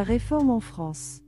[0.00, 1.20] La réforme en France.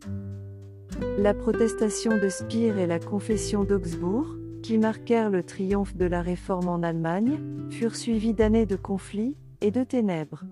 [1.19, 6.69] La protestation de Spire et la confession d'Augsbourg, qui marquèrent le triomphe de la réforme
[6.69, 10.45] en Allemagne, furent suivies d'années de conflits et de ténèbres.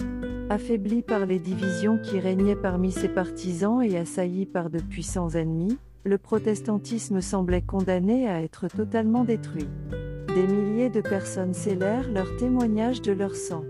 [0.50, 5.78] Affaibli par les divisions qui régnaient parmi ses partisans et assailli par de puissants ennemis,
[6.04, 9.70] le protestantisme semblait condamné à être totalement détruit.
[10.34, 13.64] Des milliers de personnes scellèrent leur témoignage de leur sang.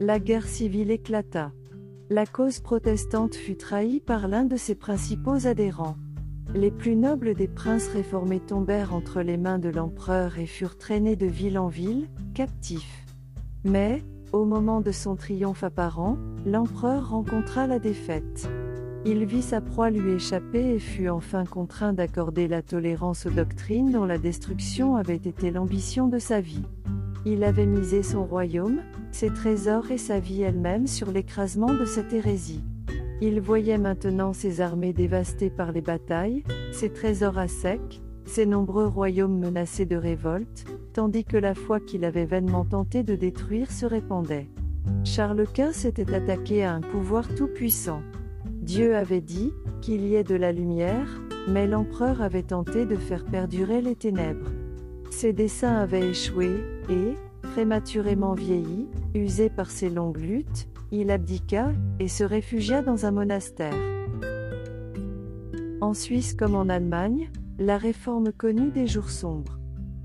[0.00, 1.50] La guerre civile éclata.
[2.08, 5.96] La cause protestante fut trahie par l'un de ses principaux adhérents.
[6.54, 11.16] Les plus nobles des princes réformés tombèrent entre les mains de l'empereur et furent traînés
[11.16, 13.04] de ville en ville, captifs.
[13.64, 18.48] Mais, au moment de son triomphe apparent, l'empereur rencontra la défaite.
[19.04, 23.90] Il vit sa proie lui échapper et fut enfin contraint d'accorder la tolérance aux doctrines
[23.90, 26.62] dont la destruction avait été l'ambition de sa vie.
[27.28, 32.12] Il avait misé son royaume, ses trésors et sa vie elle-même sur l'écrasement de cette
[32.12, 32.62] hérésie.
[33.20, 38.86] Il voyait maintenant ses armées dévastées par les batailles, ses trésors à sec, ses nombreux
[38.86, 43.86] royaumes menacés de révolte, tandis que la foi qu'il avait vainement tenté de détruire se
[43.86, 44.46] répandait.
[45.02, 48.02] Charles Quint s'était attaqué à un pouvoir tout-puissant.
[48.44, 51.08] Dieu avait dit qu'il y ait de la lumière,
[51.48, 54.52] mais l'empereur avait tenté de faire perdurer les ténèbres.
[55.18, 56.50] Ses desseins avaient échoué,
[56.90, 63.12] et, prématurément vieilli, usé par ses longues luttes, il abdiqua, et se réfugia dans un
[63.12, 63.72] monastère.
[65.80, 69.58] En Suisse comme en Allemagne, la réforme connut des jours sombres.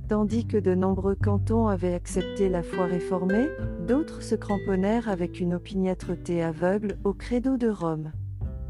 [0.08, 3.50] Tandis que de nombreux cantons avaient accepté la foi réformée,
[3.86, 8.14] d'autres se cramponnèrent avec une opiniâtreté aveugle au credo de Rome.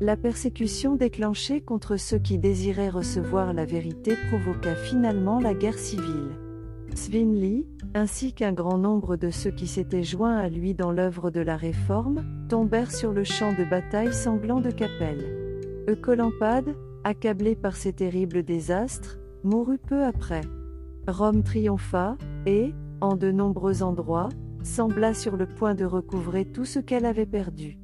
[0.04, 6.41] La persécution déclenchée contre ceux qui désiraient recevoir la vérité provoqua finalement la guerre civile.
[6.96, 11.42] Zwingli, ainsi qu'un grand nombre de ceux qui s'étaient joints à lui dans l'œuvre de
[11.42, 15.26] la Réforme, tombèrent sur le champ de bataille sanglant de Capelle.
[15.90, 20.42] Eucolampade, accablé par ces terribles désastres, mourut peu après.
[21.08, 24.30] Rome triompha, et, en de nombreux endroits,
[24.64, 27.78] sembla sur le point de recouvrer tout ce qu'elle avait perdu.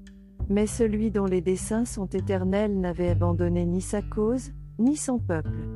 [0.49, 5.67] Mais celui dont les desseins sont éternels n'avait abandonné ni sa cause, ni son peuple.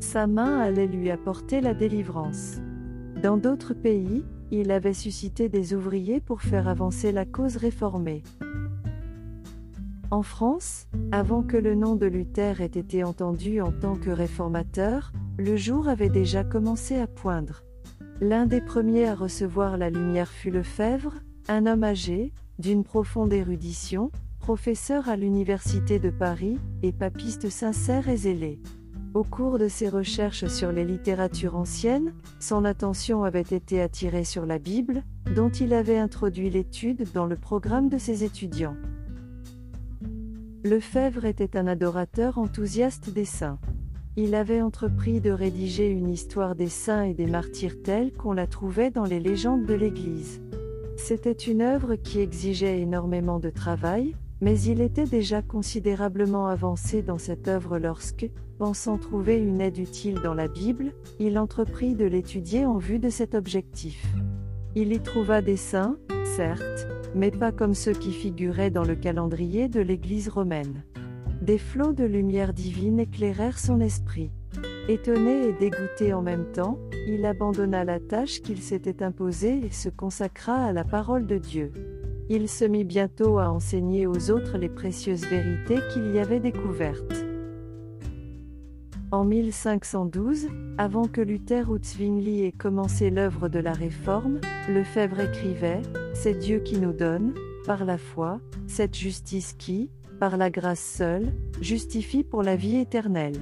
[0.00, 2.60] Sa main allait lui apporter la délivrance.
[3.24, 8.22] Dans d'autres pays, il avait suscité des ouvriers pour faire avancer la cause réformée.
[10.10, 15.10] En France, avant que le nom de Luther ait été entendu en tant que réformateur,
[15.38, 17.62] le jour avait déjà commencé à poindre.
[18.20, 21.14] L'un des premiers à recevoir la lumière fut Lefebvre,
[21.48, 28.18] un homme âgé, d'une profonde érudition, professeur à l'Université de Paris, et papiste sincère et
[28.18, 28.60] zélé.
[29.14, 34.44] Au cours de ses recherches sur les littératures anciennes, son attention avait été attirée sur
[34.44, 35.04] la Bible,
[35.36, 38.74] dont il avait introduit l'étude dans le programme de ses étudiants.
[40.64, 43.60] Lefebvre était un adorateur enthousiaste des saints.
[44.16, 48.48] Il avait entrepris de rédiger une histoire des saints et des martyrs telle qu'on la
[48.48, 50.42] trouvait dans les légendes de l'Église.
[50.96, 57.18] C'était une œuvre qui exigeait énormément de travail, mais il était déjà considérablement avancé dans
[57.18, 58.28] cette œuvre lorsque,
[58.58, 63.10] pensant trouver une aide utile dans la Bible, il entreprit de l'étudier en vue de
[63.10, 64.04] cet objectif.
[64.74, 69.68] Il y trouva des saints, certes, mais pas comme ceux qui figuraient dans le calendrier
[69.68, 70.82] de l'Église romaine.
[71.42, 74.30] Des flots de lumière divine éclairèrent son esprit.
[74.88, 79.88] Étonné et dégoûté en même temps, il abandonna la tâche qu'il s'était imposée et se
[79.88, 81.72] consacra à la parole de Dieu.
[82.30, 87.23] Il se mit bientôt à enseigner aux autres les précieuses vérités qu'il y avait découvertes.
[89.14, 95.82] En 1512, avant que Luther ou Zwingli ait commencé l'œuvre de la Réforme, Lefebvre écrivait
[96.14, 97.32] C'est Dieu qui nous donne,
[97.64, 99.88] par la foi, cette justice qui,
[100.18, 103.38] par la grâce seule, justifie pour la vie éternelle.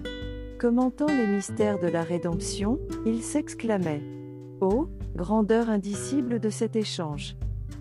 [0.60, 4.02] Commentant les mystères de la rédemption, il s'exclamait
[4.60, 7.34] Ô, grandeur indicible de cet échange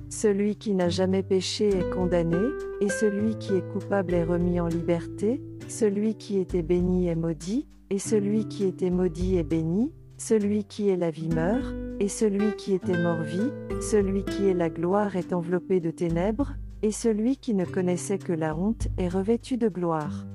[0.07, 2.39] Celui qui n'a jamais péché est condamné,
[2.79, 5.41] et celui qui est coupable est remis en liberté,
[5.71, 10.89] celui qui était béni est maudit, et celui qui était maudit est béni, celui qui
[10.89, 13.51] est la vie meurt, et celui qui était mort vit,
[13.81, 16.53] celui qui est la gloire est enveloppé de ténèbres,
[16.83, 20.25] et celui qui ne connaissait que la honte est revêtu de gloire.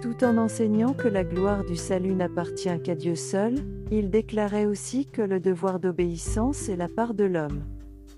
[0.00, 3.56] Tout en enseignant que la gloire du salut n'appartient qu'à Dieu seul,
[3.90, 7.64] il déclarait aussi que le devoir d'obéissance est la part de l'homme.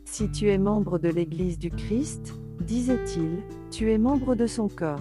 [0.04, 3.38] Si tu es membre de l'Église du Christ, disait-il,
[3.70, 5.00] tu es membre de son corps.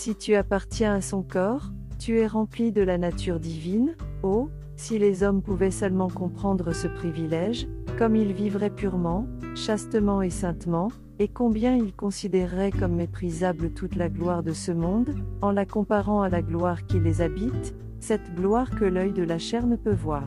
[0.00, 4.98] Si tu appartiens à son corps, tu es rempli de la nature divine, oh, si
[4.98, 7.68] les hommes pouvaient seulement comprendre ce privilège,
[7.98, 10.88] comme ils vivraient purement, chastement et saintement,
[11.18, 16.22] et combien il considérerait comme méprisable toute la gloire de ce monde, en la comparant
[16.22, 19.92] à la gloire qui les habite, cette gloire que l'œil de la chair ne peut
[19.92, 20.24] voir.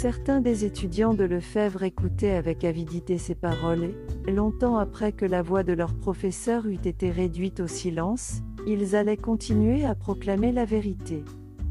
[0.00, 3.90] Certains des étudiants de Lefebvre écoutaient avec avidité ces paroles
[4.28, 8.94] et, longtemps après que la voix de leur professeur eût été réduite au silence, ils
[8.94, 11.24] allaient continuer à proclamer la vérité.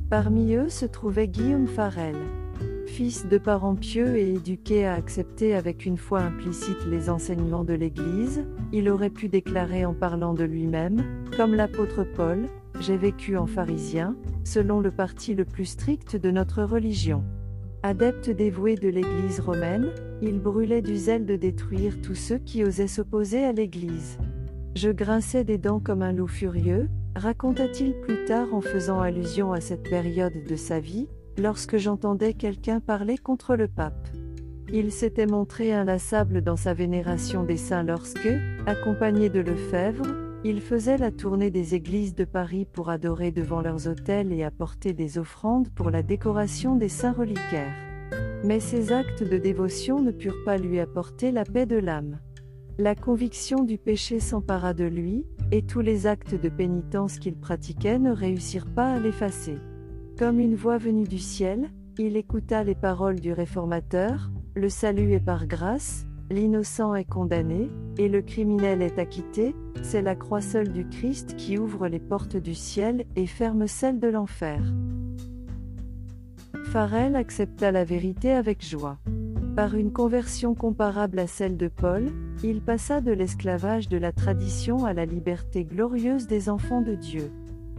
[0.09, 2.17] Parmi eux se trouvait Guillaume Farel.
[2.85, 7.75] Fils de parents pieux et éduqué à accepter avec une foi implicite les enseignements de
[7.75, 11.01] l'Église, il aurait pu déclarer en parlant de lui-même,
[11.37, 12.49] comme l'apôtre Paul,
[12.81, 17.23] J'ai vécu en pharisien, selon le parti le plus strict de notre religion.
[17.87, 22.89] Adepte dévoué de l'Église romaine, il brûlait du zèle de détruire tous ceux qui osaient
[22.89, 24.17] s'opposer à l'Église.
[24.75, 29.61] Je grinçais des dents comme un loup furieux, raconta-t-il plus tard en faisant allusion à
[29.61, 31.07] cette période de sa vie,
[31.37, 34.09] lorsque j'entendais quelqu'un parler contre le pape.
[34.67, 38.27] Il s'était montré inlassable dans sa vénération des saints lorsque,
[38.65, 43.87] accompagné de Lefebvre, il faisait la tournée des églises de Paris pour adorer devant leurs
[43.87, 47.75] autels et apporter des offrandes pour la décoration des saints reliquaires.
[48.43, 52.19] Mais ces actes de dévotion ne purent pas lui apporter la paix de l'âme.
[52.77, 57.97] La conviction du péché s'empara de lui, et tous les actes de pénitence qu'il pratiquait
[57.97, 59.57] ne réussirent pas à l'effacer.
[60.19, 65.19] Comme une voix venue du ciel, il écouta les paroles du réformateur, le salut est
[65.19, 70.85] par grâce, L'innocent est condamné, et le criminel est acquitté, c'est la croix seule du
[70.85, 74.61] Christ qui ouvre les portes du ciel et ferme celles de l'enfer.
[76.65, 78.97] Farel accepta la vérité avec joie.
[79.55, 82.07] Par une conversion comparable à celle de Paul,
[82.43, 87.31] il passa de l'esclavage de la tradition à la liberté glorieuse des enfants de Dieu.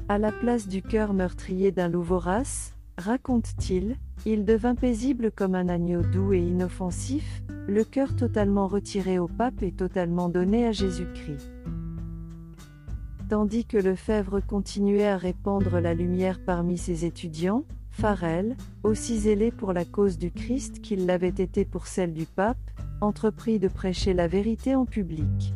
[0.09, 3.97] À la place du cœur meurtrier d'un loup vorace, raconte-t-il,
[4.27, 9.63] il devint paisible comme un agneau doux et inoffensif, le cœur totalement retiré au pape
[9.63, 11.51] et totalement donné à Jésus-Christ.
[13.29, 19.73] Tandis que Lefebvre continuait à répandre la lumière parmi ses étudiants, Farel, aussi zélé pour
[19.73, 22.57] la cause du Christ qu'il l'avait été pour celle du pape,
[23.01, 25.53] entreprit de prêcher la vérité en public.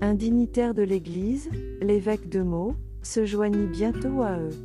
[0.00, 1.50] Un dignitaire de l'Église,
[1.82, 4.56] l'évêque de Meaux, se joignit bientôt à eux.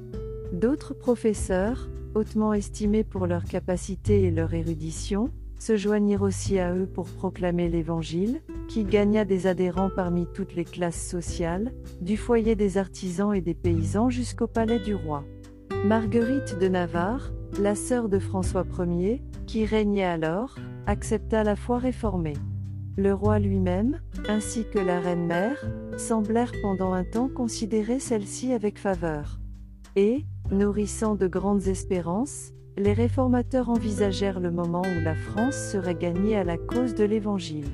[0.54, 5.30] D'autres professeurs, hautement estimés pour leur capacité et leur érudition,
[5.60, 10.66] se joignirent aussi à eux pour proclamer l'Évangile, qui gagna des adhérents parmi toutes les
[10.66, 11.72] classes sociales,
[12.02, 15.24] du foyer des artisans et des paysans jusqu'au palais du roi.
[15.86, 20.56] Marguerite de Navarre, la sœur de François Ier, qui régnait alors,
[20.88, 22.38] accepta la foi réformée.
[22.98, 25.66] Le roi lui-même, ainsi que la reine-mère,
[25.98, 29.40] semblèrent pendant un temps considérer celle-ci avec faveur.
[29.96, 36.36] Et, nourrissant de grandes espérances, les réformateurs envisagèrent le moment où la France serait gagnée
[36.36, 37.70] à la cause de l'Évangile.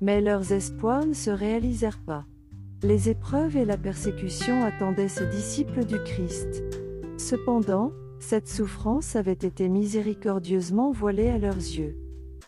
[0.00, 2.24] Mais leurs espoirs ne se réalisèrent pas.
[2.82, 6.64] Les épreuves et la persécution attendaient ces disciples du Christ.
[7.16, 11.96] Cependant, cette souffrance avait été miséricordieusement voilée à leurs yeux.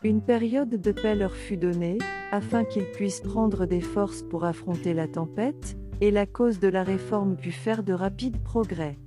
[0.02, 1.98] Une période de paix leur fut donnée,
[2.32, 6.82] afin qu'ils puissent prendre des forces pour affronter la tempête, et la cause de la
[6.82, 8.98] réforme put faire de rapides progrès.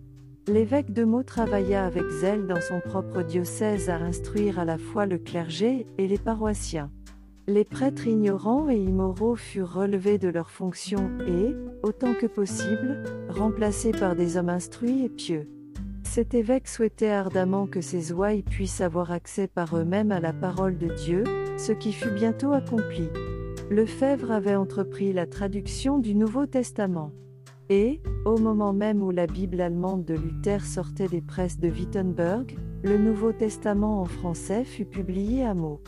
[0.47, 5.05] L'évêque de Meaux travailla avec zèle dans son propre diocèse à instruire à la fois
[5.05, 6.89] le clergé et les paroissiens.
[7.47, 13.91] Les prêtres ignorants et immoraux furent relevés de leurs fonctions et, autant que possible, remplacés
[13.91, 15.49] par des hommes instruits et pieux.
[16.03, 20.77] Cet évêque souhaitait ardemment que ses ouailles puissent avoir accès par eux-mêmes à la parole
[20.77, 21.23] de Dieu,
[21.57, 23.09] ce qui fut bientôt accompli.
[23.69, 27.11] Lefebvre avait entrepris la traduction du Nouveau Testament.
[27.69, 32.55] Et, au moment même où la Bible allemande de Luther sortait des presses de Wittenberg,
[32.83, 35.81] le Nouveau Testament en français fut publié à mots.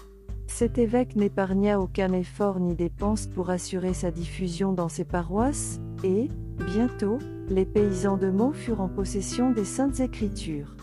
[0.48, 6.28] Cet évêque n'épargna aucun effort ni dépense pour assurer sa diffusion dans ses paroisses, et,
[6.74, 7.18] bientôt,
[7.48, 10.76] les paysans de Meaux furent en possession des Saintes Écritures.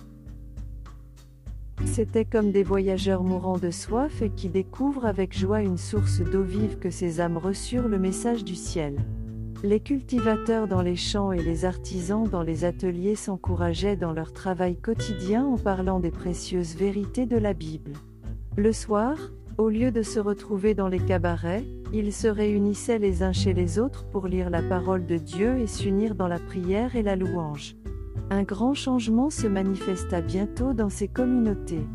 [1.86, 6.42] C'étaient comme des voyageurs mourants de soif et qui découvrent avec joie une source d'eau
[6.42, 8.96] vive que ces âmes reçurent le message du ciel.
[9.62, 14.76] Les cultivateurs dans les champs et les artisans dans les ateliers s'encourageaient dans leur travail
[14.76, 17.92] quotidien en parlant des précieuses vérités de la Bible.
[18.56, 19.16] Le soir,
[19.56, 21.64] au lieu de se retrouver dans les cabarets,
[21.94, 25.66] ils se réunissaient les uns chez les autres pour lire la parole de Dieu et
[25.66, 27.76] s'unir dans la prière et la louange.
[28.28, 31.86] Un grand changement se manifesta bientôt dans ces communautés.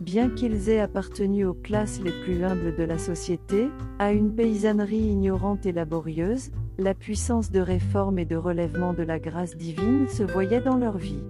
[0.00, 4.96] Bien qu'ils aient appartenu aux classes les plus humbles de la société, à une paysannerie
[4.96, 10.22] ignorante et laborieuse, la puissance de réforme et de relèvement de la grâce divine se
[10.22, 11.22] voyait dans leur vie.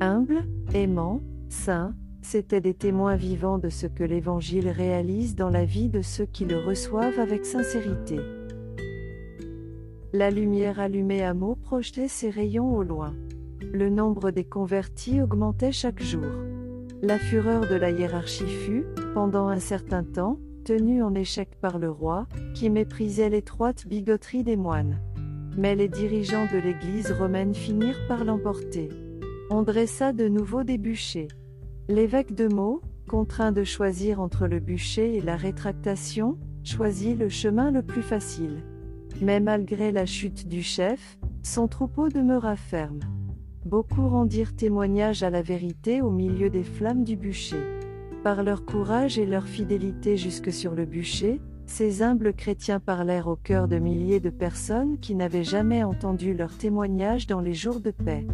[0.00, 5.90] Humbles, aimants, saints, c'étaient des témoins vivants de ce que l'Évangile réalise dans la vie
[5.90, 8.18] de ceux qui le reçoivent avec sincérité.
[10.14, 13.14] La lumière allumée à mots projetait ses rayons au loin.
[13.72, 16.26] Le nombre des convertis augmentait chaque jour.
[17.02, 18.84] La fureur de la hiérarchie fut,
[19.14, 24.56] pendant un certain temps, tenue en échec par le roi, qui méprisait l'étroite bigoterie des
[24.56, 25.00] moines.
[25.56, 28.88] Mais les dirigeants de l'Église romaine finirent par l'emporter.
[29.50, 31.28] On dressa de nouveau des bûchers.
[31.88, 37.70] L'évêque de Meaux, contraint de choisir entre le bûcher et la rétractation, choisit le chemin
[37.70, 38.64] le plus facile.
[39.22, 43.00] Mais malgré la chute du chef, son troupeau demeura ferme.
[43.70, 47.62] Beaucoup rendirent témoignage à la vérité au milieu des flammes du bûcher.
[48.24, 53.36] Par leur courage et leur fidélité jusque sur le bûcher, ces humbles chrétiens parlèrent au
[53.36, 57.92] cœur de milliers de personnes qui n'avaient jamais entendu leur témoignage dans les jours de
[57.92, 58.26] paix.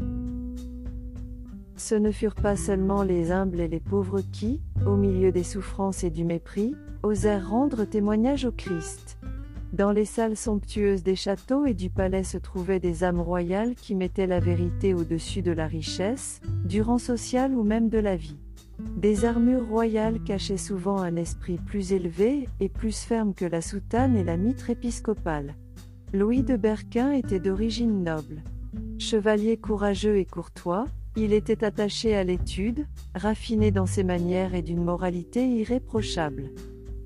[1.76, 6.02] Ce ne furent pas seulement les humbles et les pauvres qui, au milieu des souffrances
[6.02, 9.05] et du mépris, osèrent rendre témoignage au Christ.
[9.73, 13.94] Dans les salles somptueuses des châteaux et du palais se trouvaient des âmes royales qui
[13.94, 18.38] mettaient la vérité au-dessus de la richesse, du rang social ou même de la vie.
[18.96, 24.16] Des armures royales cachaient souvent un esprit plus élevé et plus ferme que la soutane
[24.16, 25.54] et la mitre épiscopale.
[26.12, 28.42] Louis de Berquin était d'origine noble.
[28.99, 34.85] Chevalier courageux et courtois, il était attaché à l'étude, raffiné dans ses manières et d'une
[34.85, 36.50] moralité irréprochable.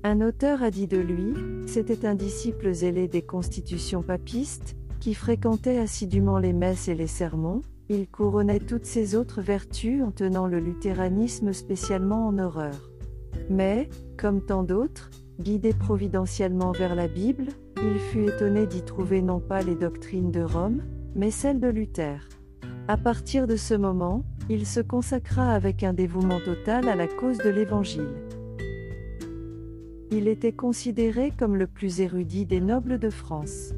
[0.03, 1.35] Un auteur a dit de lui,
[1.67, 7.61] c'était un disciple zélé des constitutions papistes, qui fréquentait assidûment les messes et les sermons,
[7.87, 12.89] il couronnait toutes ses autres vertus en tenant le luthéranisme spécialement en horreur.
[13.49, 17.47] Mais, comme tant d'autres, guidé providentiellement vers la Bible,
[17.83, 20.81] il fut étonné d'y trouver non pas les doctrines de Rome,
[21.15, 22.27] mais celles de Luther.
[22.87, 27.37] À partir de ce moment, il se consacra avec un dévouement total à la cause
[27.37, 28.30] de l'Évangile.
[30.13, 33.73] Il était considéré comme le plus érudit des nobles de France.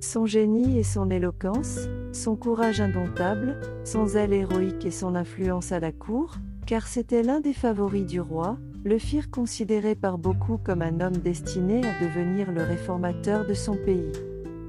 [0.00, 5.80] Son génie et son éloquence, son courage indomptable, son zèle héroïque et son influence à
[5.80, 6.36] la cour,
[6.66, 11.18] car c'était l'un des favoris du roi, le firent considérer par beaucoup comme un homme
[11.18, 14.12] destiné à devenir le réformateur de son pays.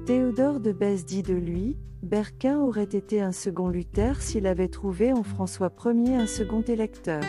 [0.04, 5.14] Théodore de Bèze dit de lui, Berquin aurait été un second Luther s'il avait trouvé
[5.14, 7.22] en François Ier un second électeur.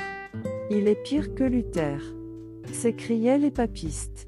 [0.70, 2.17] Il est pire que Luther.
[2.74, 4.28] S'écriaient les papistes.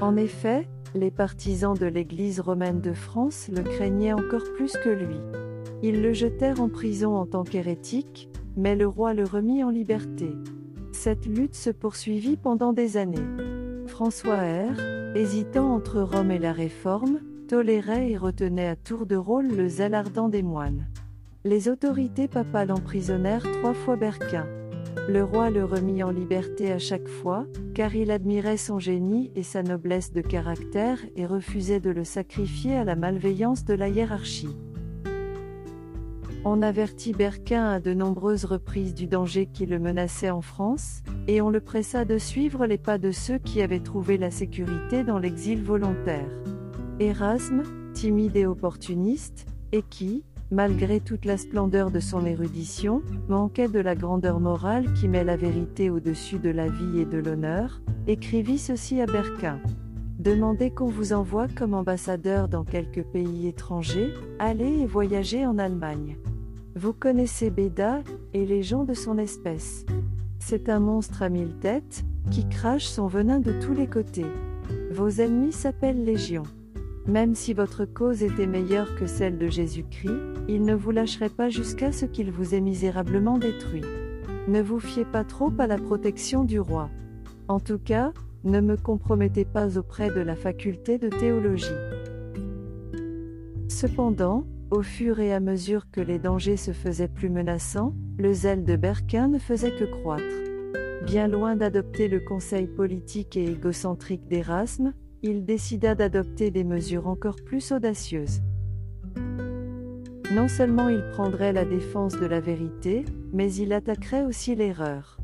[0.00, 5.16] En effet, les partisans de l'Église romaine de France le craignaient encore plus que lui.
[5.82, 10.30] Ils le jetèrent en prison en tant qu'hérétique, mais le roi le remit en liberté.
[10.92, 13.18] Cette lutte se poursuivit pendant des années.
[13.86, 19.48] François R, hésitant entre Rome et la Réforme, tolérait et retenait à tour de rôle
[19.48, 20.86] le zèle ardent des moines.
[21.44, 24.46] Les autorités papales emprisonnèrent trois fois Berquin.
[25.08, 29.44] Le roi le remit en liberté à chaque fois, car il admirait son génie et
[29.44, 34.56] sa noblesse de caractère et refusait de le sacrifier à la malveillance de la hiérarchie.
[36.44, 41.40] On avertit Berquin à de nombreuses reprises du danger qui le menaçait en France, et
[41.40, 45.20] on le pressa de suivre les pas de ceux qui avaient trouvé la sécurité dans
[45.20, 46.30] l'exil volontaire.
[46.98, 47.62] Erasme,
[47.94, 53.94] timide et opportuniste, et qui, malgré toute la splendeur de son érudition, manquait de la
[53.94, 59.00] grandeur morale qui met la vérité au-dessus de la vie et de l'honneur, écrivit ceci
[59.00, 59.60] à Berquin.
[60.18, 66.16] Demandez qu'on vous envoie comme ambassadeur dans quelques pays étrangers, allez et voyagez en Allemagne.
[66.74, 68.02] Vous connaissez Béda,
[68.34, 69.86] et les gens de son espèce.
[70.38, 74.26] C'est un monstre à mille têtes, qui crache son venin de tous les côtés.
[74.90, 76.42] Vos ennemis s'appellent Légion.
[77.08, 80.10] Même si votre cause était meilleure que celle de Jésus-Christ,
[80.48, 83.84] il ne vous lâcherait pas jusqu'à ce qu'il vous ait misérablement détruit.
[84.48, 86.90] Ne vous fiez pas trop à la protection du roi.
[87.46, 91.66] En tout cas, ne me compromettez pas auprès de la faculté de théologie.
[93.68, 98.64] Cependant, au fur et à mesure que les dangers se faisaient plus menaçants, le zèle
[98.64, 100.24] de Berquin ne faisait que croître.
[101.04, 104.92] Bien loin d'adopter le conseil politique et égocentrique d'Erasme,
[105.22, 108.40] il décida d'adopter des mesures encore plus audacieuses.
[110.32, 115.18] Non seulement il prendrait la défense de la vérité, mais il attaquerait aussi l'erreur.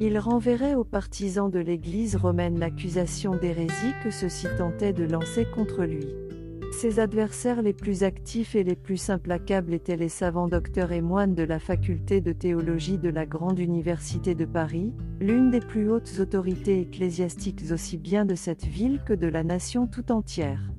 [0.00, 5.84] Il renverrait aux partisans de l'Église romaine l'accusation d'hérésie que ceux-ci tentaient de lancer contre
[5.84, 6.06] lui.
[6.72, 11.34] Ses adversaires les plus actifs et les plus implacables étaient les savants docteurs et moines
[11.34, 16.18] de la faculté de théologie de la Grande Université de Paris, l'une des plus hautes
[16.20, 20.70] autorités ecclésiastiques aussi bien de cette ville que de la nation tout entière.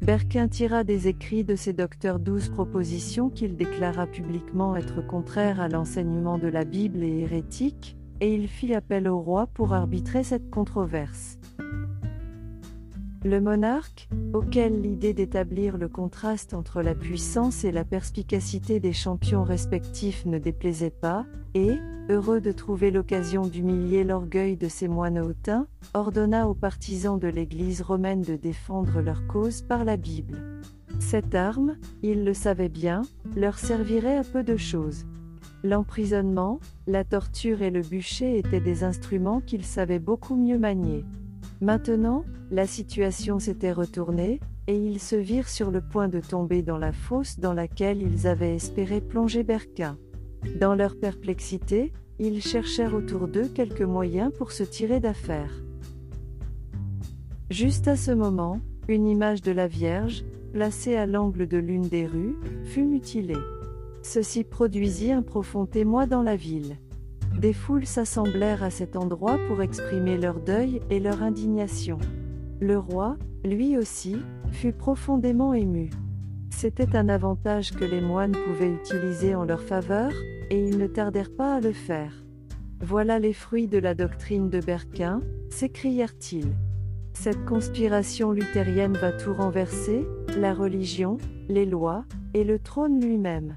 [0.00, 5.68] Berquin tira des écrits de ces docteurs douze propositions qu'il déclara publiquement être contraires à
[5.68, 10.50] l'enseignement de la Bible et hérétiques, et il fit appel au roi pour arbitrer cette
[10.50, 11.38] controverse.
[13.24, 19.44] Le monarque, auquel l'idée d'établir le contraste entre la puissance et la perspicacité des champions
[19.44, 21.24] respectifs ne déplaisait pas,
[21.54, 21.70] et,
[22.08, 27.80] heureux de trouver l'occasion d'humilier l'orgueil de ses moines hautains, ordonna aux partisans de l'Église
[27.80, 30.60] romaine de défendre leur cause par la Bible.
[30.98, 33.02] Cette arme, il le savait bien,
[33.36, 35.06] leur servirait à peu de choses.
[35.62, 41.04] L'emprisonnement, la torture et le bûcher étaient des instruments qu'ils savaient beaucoup mieux manier.
[41.62, 46.76] Maintenant, la situation s'était retournée, et ils se virent sur le point de tomber dans
[46.76, 49.96] la fosse dans laquelle ils avaient espéré plonger Berquin.
[50.58, 55.52] Dans leur perplexité, ils cherchèrent autour d'eux quelques moyens pour se tirer d'affaire.
[57.48, 62.08] Juste à ce moment, une image de la Vierge, placée à l'angle de l'une des
[62.08, 63.38] rues, fut mutilée.
[64.02, 66.76] Ceci produisit un profond émoi dans la ville.
[67.38, 71.98] Des foules s'assemblèrent à cet endroit pour exprimer leur deuil et leur indignation.
[72.60, 74.16] Le roi, lui aussi,
[74.52, 75.90] fut profondément ému.
[76.50, 80.12] C'était un avantage que les moines pouvaient utiliser en leur faveur,
[80.50, 82.12] et ils ne tardèrent pas à le faire.
[82.80, 86.54] Voilà les fruits de la doctrine de Berquin, s'écrièrent-ils.
[87.14, 90.06] Cette conspiration luthérienne va tout renverser,
[90.38, 93.56] la religion, les lois, et le trône lui-même.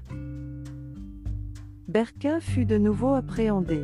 [1.88, 3.80] Berquin fut de nouveau appréhendé.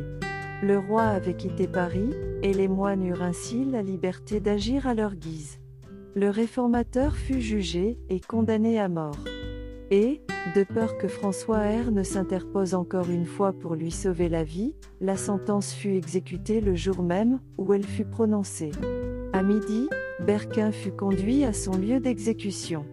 [0.61, 2.09] Le roi avait quitté Paris,
[2.41, 5.59] et les moines eurent ainsi la liberté d'agir à leur guise.
[6.13, 9.17] Le réformateur fut jugé et condamné à mort.
[9.89, 10.21] Et,
[10.53, 14.75] de peur que François R ne s'interpose encore une fois pour lui sauver la vie,
[14.99, 18.71] la sentence fut exécutée le jour même où elle fut prononcée.
[19.31, 19.87] À midi,
[20.19, 22.85] Berquin fut conduit à son lieu d'exécution.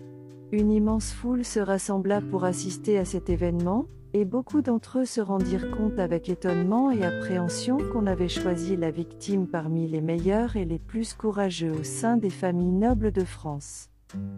[0.52, 5.20] Une immense foule se rassembla pour assister à cet événement, et beaucoup d'entre eux se
[5.20, 10.64] rendirent compte avec étonnement et appréhension qu'on avait choisi la victime parmi les meilleurs et
[10.64, 13.88] les plus courageux au sein des familles nobles de France.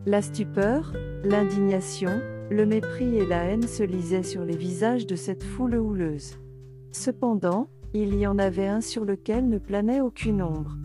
[0.04, 0.92] La stupeur,
[1.24, 6.38] l'indignation, le mépris et la haine se lisaient sur les visages de cette foule houleuse.
[6.90, 10.76] Cependant, il y en avait un sur lequel ne planait aucune ombre.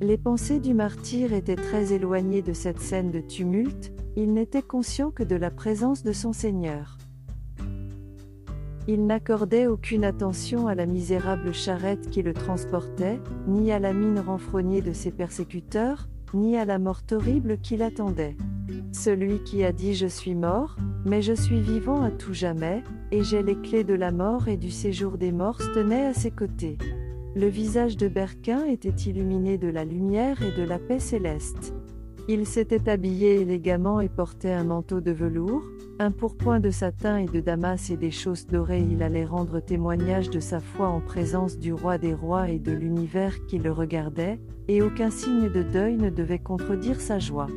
[0.00, 5.10] Les pensées du martyr étaient très éloignées de cette scène de tumulte, il n'était conscient
[5.10, 6.98] que de la présence de son Seigneur.
[8.90, 14.18] Il n'accordait aucune attention à la misérable charrette qui le transportait, ni à la mine
[14.18, 18.34] renfrognée de ses persécuteurs, ni à la mort horrible qui l'attendait.
[18.92, 23.22] Celui qui a dit Je suis mort, mais je suis vivant à tout jamais, et
[23.22, 26.78] j'ai les clés de la mort et du séjour des morts tenait à ses côtés.
[27.36, 31.74] Le visage de Berquin était illuminé de la lumière et de la paix céleste.
[32.26, 35.62] Il s'était habillé élégamment et portait un manteau de velours,
[36.00, 38.86] un pourpoint de satin et de damas et des chausses dorées.
[38.88, 42.72] Il allait rendre témoignage de sa foi en présence du roi des rois et de
[42.72, 47.48] l'univers qui le regardait, et aucun signe de deuil ne devait contredire sa joie.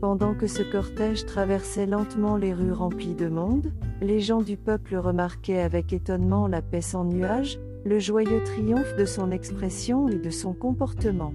[0.00, 4.96] Pendant que ce cortège traversait lentement les rues remplies de monde, les gens du peuple
[4.96, 10.30] remarquaient avec étonnement la paix sans nuage, le joyeux triomphe de son expression et de
[10.30, 11.32] son comportement.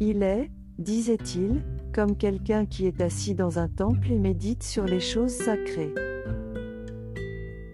[0.00, 1.62] Il est, disait-il,
[1.98, 5.92] comme quelqu'un qui est assis dans un temple et médite sur les choses sacrées.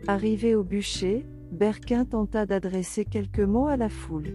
[0.09, 4.33] Arrivé au bûcher, Berquin tenta d'adresser quelques mots à la foule.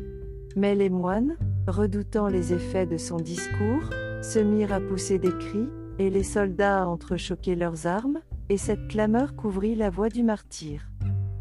[0.56, 3.82] Mais les moines, redoutant les effets de son discours,
[4.22, 8.90] se mirent à pousser des cris, et les soldats à entrechoquer leurs armes, et cette
[8.90, 10.88] clameur couvrit la voix du martyr.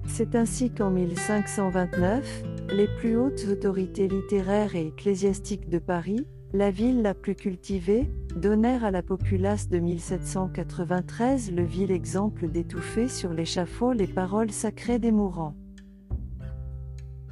[0.07, 7.03] C'est ainsi qu'en 1529, les plus hautes autorités littéraires et ecclésiastiques de Paris, la ville
[7.03, 13.93] la plus cultivée, donnèrent à la populace de 1793 le vil exemple d'étouffer sur l'échafaud
[13.93, 15.55] les paroles sacrées des mourants.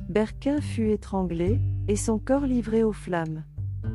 [0.09, 3.44] Berquin fut étranglé, et son corps livré aux flammes.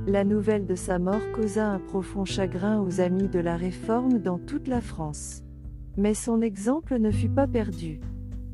[0.08, 4.40] La nouvelle de sa mort causa un profond chagrin aux amis de la Réforme dans
[4.40, 5.44] toute la France.
[5.98, 8.00] Mais son exemple ne fut pas perdu.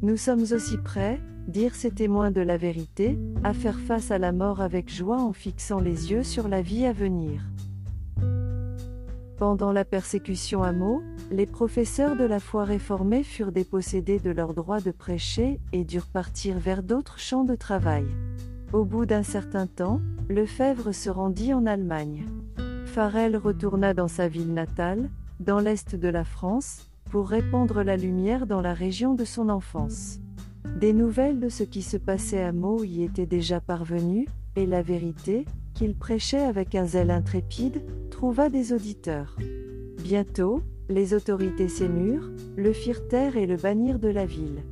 [0.01, 4.31] Nous sommes aussi prêts, dire ces témoins de la vérité, à faire face à la
[4.31, 7.41] mort avec joie en fixant les yeux sur la vie à venir.
[9.38, 14.53] Pendant la persécution à Meaux, les professeurs de la foi réformée furent dépossédés de leur
[14.53, 18.05] droit de prêcher et durent partir vers d'autres champs de travail.
[18.73, 22.25] Au bout d'un certain temps, Lefebvre se rendit en Allemagne.
[22.86, 28.47] Farel retourna dans sa ville natale, dans l'est de la France, pour répandre la lumière
[28.47, 30.19] dans la région de son enfance.
[30.75, 34.82] Des nouvelles de ce qui se passait à Meaux y étaient déjà parvenues, et la
[34.82, 39.38] vérité, qu'il prêchait avec un zèle intrépide, trouva des auditeurs.
[40.03, 44.63] Bientôt, les autorités s'émurent, le firent taire et le bannirent de la ville.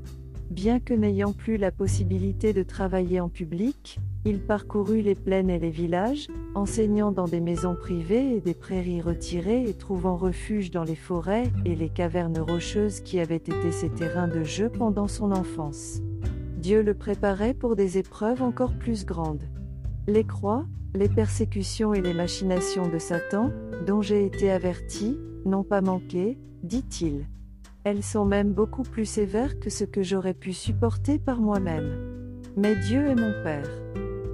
[0.50, 5.60] Bien que n'ayant plus la possibilité de travailler en public, il parcourut les plaines et
[5.60, 10.84] les villages, enseignant dans des maisons privées et des prairies retirées et trouvant refuge dans
[10.84, 15.32] les forêts et les cavernes rocheuses qui avaient été ses terrains de jeu pendant son
[15.32, 16.02] enfance.
[16.58, 19.44] Dieu le préparait pour des épreuves encore plus grandes.
[20.08, 23.52] Les croix, les persécutions et les machinations de Satan,
[23.86, 27.28] dont j'ai été averti, n'ont pas manqué, dit-il.
[27.84, 32.42] Elles sont même beaucoup plus sévères que ce que j'aurais pu supporter par moi-même.
[32.58, 33.70] Mais Dieu est mon Père.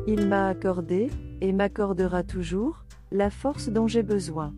[0.08, 1.10] Il m'a accordé,
[1.42, 4.54] et m'accordera toujours, la force dont j'ai besoin.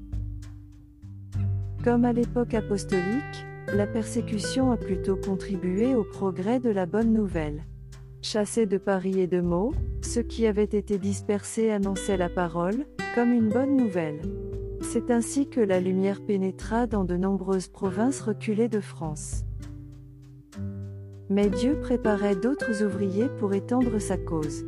[1.84, 7.64] Comme à l'époque apostolique, la persécution a plutôt contribué au progrès de la bonne nouvelle.
[8.22, 13.34] Chassés de Paris et de Meaux, ceux qui avaient été dispersés annonçaient la parole, comme
[13.34, 14.22] une bonne nouvelle.
[14.82, 19.44] C'est ainsi que la lumière pénétra dans de nombreuses provinces reculées de France.
[21.30, 24.64] Mais Dieu préparait d'autres ouvriers pour étendre sa cause.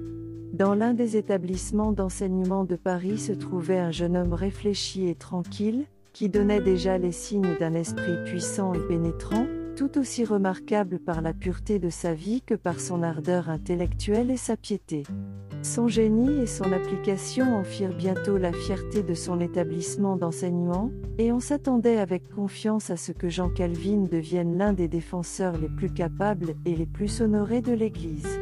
[0.56, 5.84] Dans l'un des établissements d'enseignement de Paris se trouvait un jeune homme réfléchi et tranquille,
[6.14, 11.34] qui donnait déjà les signes d'un esprit puissant et pénétrant, tout aussi remarquable par la
[11.34, 15.04] pureté de sa vie que par son ardeur intellectuelle et sa piété.
[15.62, 21.34] Son génie et son application en firent bientôt la fierté de son établissement d'enseignement, et
[21.34, 25.92] on s'attendait avec confiance à ce que Jean Calvin devienne l'un des défenseurs les plus
[25.92, 28.40] capables et les plus honorés de l'Église.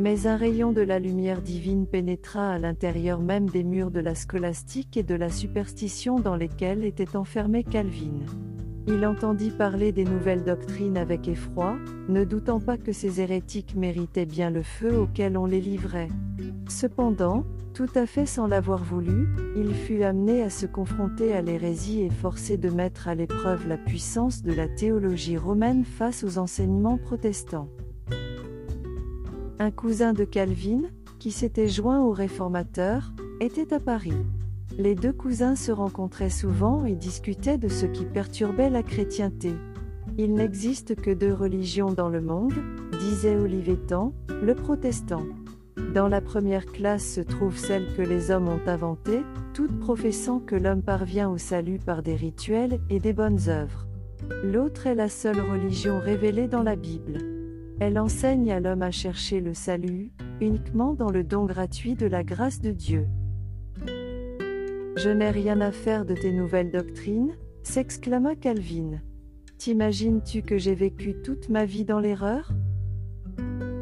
[0.00, 4.14] Mais un rayon de la lumière divine pénétra à l'intérieur même des murs de la
[4.14, 8.20] scolastique et de la superstition dans lesquels était enfermé Calvin.
[8.86, 11.76] Il entendit parler des nouvelles doctrines avec effroi,
[12.08, 16.08] ne doutant pas que ces hérétiques méritaient bien le feu auquel on les livrait.
[16.68, 22.02] Cependant, tout à fait sans l'avoir voulu, il fut amené à se confronter à l'hérésie
[22.02, 26.98] et forcé de mettre à l'épreuve la puissance de la théologie romaine face aux enseignements
[26.98, 27.68] protestants.
[29.60, 30.82] Un cousin de Calvin,
[31.18, 34.12] qui s'était joint aux réformateurs, était à Paris.
[34.78, 39.52] Les deux cousins se rencontraient souvent et discutaient de ce qui perturbait la chrétienté.
[40.16, 42.54] Il n'existe que deux religions dans le monde,
[43.00, 45.24] disait Olivetan, le protestant.
[45.92, 49.22] Dans la première classe se trouve celle que les hommes ont inventée,
[49.54, 53.88] toute professant que l'homme parvient au salut par des rituels et des bonnes œuvres.
[54.44, 57.37] L'autre est la seule religion révélée dans la Bible.
[57.80, 60.10] Elle enseigne à l'homme à chercher le salut,
[60.40, 63.06] uniquement dans le don gratuit de la grâce de Dieu.
[64.96, 69.00] Je n'ai rien à faire de tes nouvelles doctrines, s'exclama Calvin.
[69.58, 72.50] T'imagines-tu que j'ai vécu toute ma vie dans l'erreur?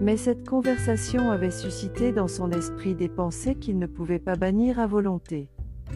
[0.03, 4.79] Mais cette conversation avait suscité dans son esprit des pensées qu'il ne pouvait pas bannir
[4.79, 5.49] à volonté.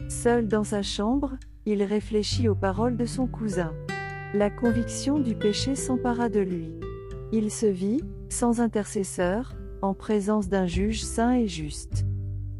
[0.08, 1.36] Seul dans sa chambre,
[1.66, 3.74] il réfléchit aux paroles de son cousin.
[4.32, 6.70] La conviction du péché s'empara de lui.
[7.32, 12.04] Il se vit, sans intercesseur, en présence d'un juge saint et juste.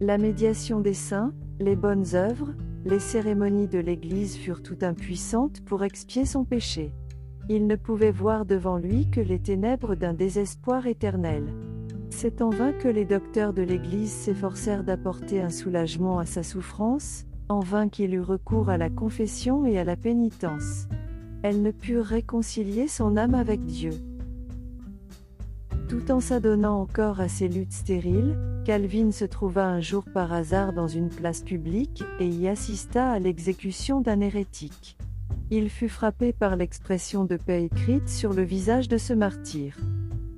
[0.00, 2.54] La médiation des saints, les bonnes œuvres,
[2.84, 6.92] les cérémonies de l'Église furent tout impuissantes pour expier son péché.
[7.48, 11.52] Il ne pouvait voir devant lui que les ténèbres d'un désespoir éternel.
[12.08, 17.26] C'est en vain que les docteurs de l'Église s'efforcèrent d'apporter un soulagement à sa souffrance,
[17.48, 20.86] en vain qu'il eut recours à la confession et à la pénitence.
[21.42, 23.90] Elles ne purent réconcilier son âme avec Dieu.
[25.90, 30.72] Tout en s'adonnant encore à ces luttes stériles, Calvin se trouva un jour par hasard
[30.72, 34.96] dans une place publique et y assista à l'exécution d'un hérétique.
[35.50, 39.76] Il fut frappé par l'expression de paix écrite sur le visage de ce martyr.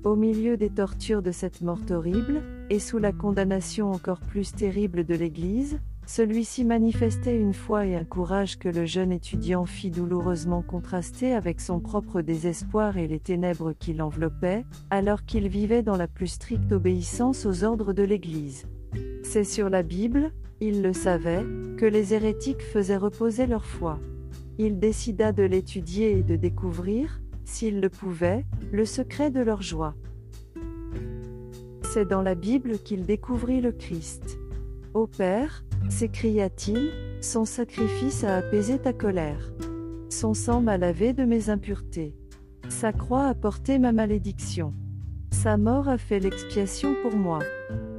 [0.05, 5.05] Au milieu des tortures de cette mort horrible, et sous la condamnation encore plus terrible
[5.05, 10.63] de l'Église, celui-ci manifestait une foi et un courage que le jeune étudiant fit douloureusement
[10.63, 16.09] contraster avec son propre désespoir et les ténèbres qui l'enveloppaient, alors qu'il vivait dans la
[16.09, 18.67] plus stricte obéissance aux ordres de l'Église.
[19.23, 21.45] C'est sur la Bible, il le savait,
[21.79, 23.99] que les hérétiques faisaient reposer leur foi.
[24.59, 29.95] Il décida de l'étudier et de découvrir, s'il le pouvait, le secret de leur joie.
[31.83, 34.39] C'est dans la Bible qu'il découvrit le Christ.
[34.95, 36.91] Ô Père, s'écria-t-il,
[37.21, 39.53] son sacrifice a apaisé ta colère.
[40.09, 42.15] Son sang m'a lavé de mes impuretés.
[42.69, 44.75] Sa croix a porté ma malédiction.
[45.31, 47.41] Sa mort a fait l'expiation pour moi.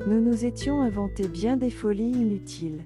[0.07, 2.83] Nous nous étions inventé bien des folies inutiles.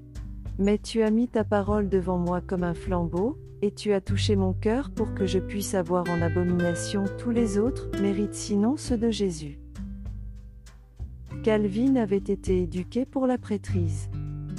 [0.60, 4.36] Mais tu as mis ta parole devant moi comme un flambeau, et tu as touché
[4.36, 8.98] mon cœur pour que je puisse avoir en abomination tous les autres mérites sinon ceux
[8.98, 9.60] de Jésus.
[11.44, 14.10] Calvin avait été éduqué pour la prêtrise.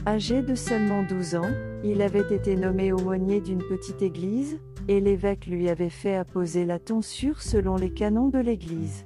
[0.09, 1.51] Âgé de seulement 12 ans,
[1.85, 6.79] il avait été nommé aumônier d'une petite église, et l'évêque lui avait fait apposer la
[6.79, 9.05] tonsure selon les canons de l'église.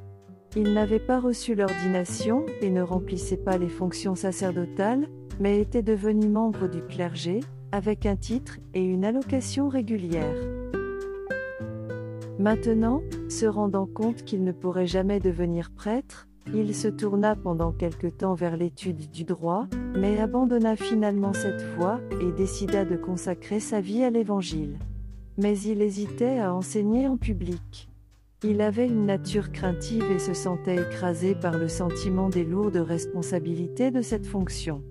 [0.54, 5.08] Il n'avait pas reçu l'ordination et ne remplissait pas les fonctions sacerdotales,
[5.40, 7.40] mais était devenu membre du clergé,
[7.72, 10.36] avec un titre et une allocation régulière.
[12.38, 18.06] Maintenant, se rendant compte qu'il ne pourrait jamais devenir prêtre, il se tourna pendant quelque
[18.06, 23.80] temps vers l'étude du droit, mais abandonna finalement cette voie et décida de consacrer sa
[23.80, 24.78] vie à l'Évangile.
[25.38, 27.88] Mais il hésitait à enseigner en public.
[28.44, 33.90] Il avait une nature craintive et se sentait écrasé par le sentiment des lourdes responsabilités
[33.90, 34.82] de cette fonction.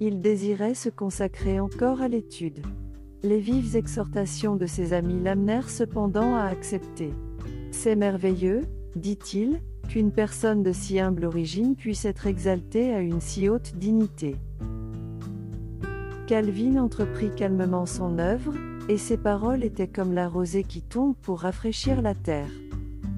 [0.00, 2.60] Il désirait se consacrer encore à l'étude.
[3.24, 7.10] Les vives exhortations de ses amis l'amenèrent cependant à accepter.
[7.70, 8.62] C'est merveilleux,
[8.96, 9.60] dit-il,
[9.92, 14.36] qu'une personne de si humble origine puisse être exaltée à une si haute dignité.
[16.26, 18.54] Calvin entreprit calmement son œuvre,
[18.88, 22.48] et ses paroles étaient comme la rosée qui tombe pour rafraîchir la terre.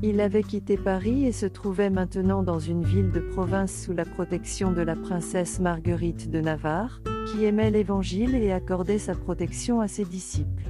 [0.02, 4.04] Il avait quitté Paris et se trouvait maintenant dans une ville de province sous la
[4.04, 9.86] protection de la princesse Marguerite de Navarre, qui aimait l'Évangile et accordait sa protection à
[9.86, 10.64] ses disciples.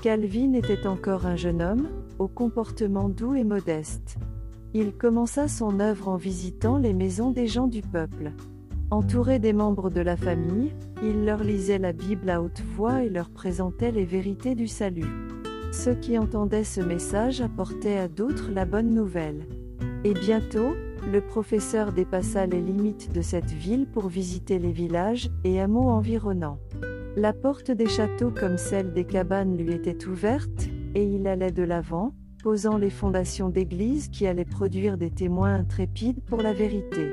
[0.00, 1.88] Calvin était encore un jeune homme,
[2.20, 4.16] au comportement doux et modeste.
[4.72, 8.30] Il commença son œuvre en visitant les maisons des gens du peuple.
[8.92, 13.08] Entouré des membres de la famille, il leur lisait la Bible à haute voix et
[13.08, 15.10] leur présentait les vérités du salut.
[15.72, 19.44] Ceux qui entendaient ce message apportaient à d'autres la bonne nouvelle.
[20.04, 20.74] Et bientôt,
[21.10, 26.58] le professeur dépassa les limites de cette ville pour visiter les villages et hameaux environnants.
[27.16, 31.64] La porte des châteaux comme celle des cabanes lui était ouverte, et il allait de
[31.64, 37.08] l'avant, posant les fondations d'églises qui allaient produire des témoins intrépides pour la vérité.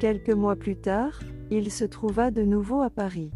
[0.00, 3.30] Quelques mois plus tard, il se trouva de nouveau à Paris.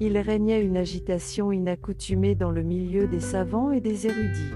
[0.00, 4.54] Il régnait une agitation inaccoutumée dans le milieu des savants et des érudits.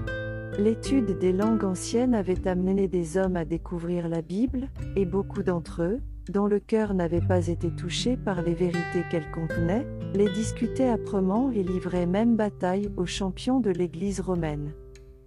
[0.57, 5.83] L'étude des langues anciennes avait amené des hommes à découvrir la Bible, et beaucoup d'entre
[5.83, 10.89] eux, dont le cœur n'avait pas été touché par les vérités qu'elle contenait, les discutaient
[10.89, 14.73] âprement et livraient même bataille aux champions de l'Église romaine.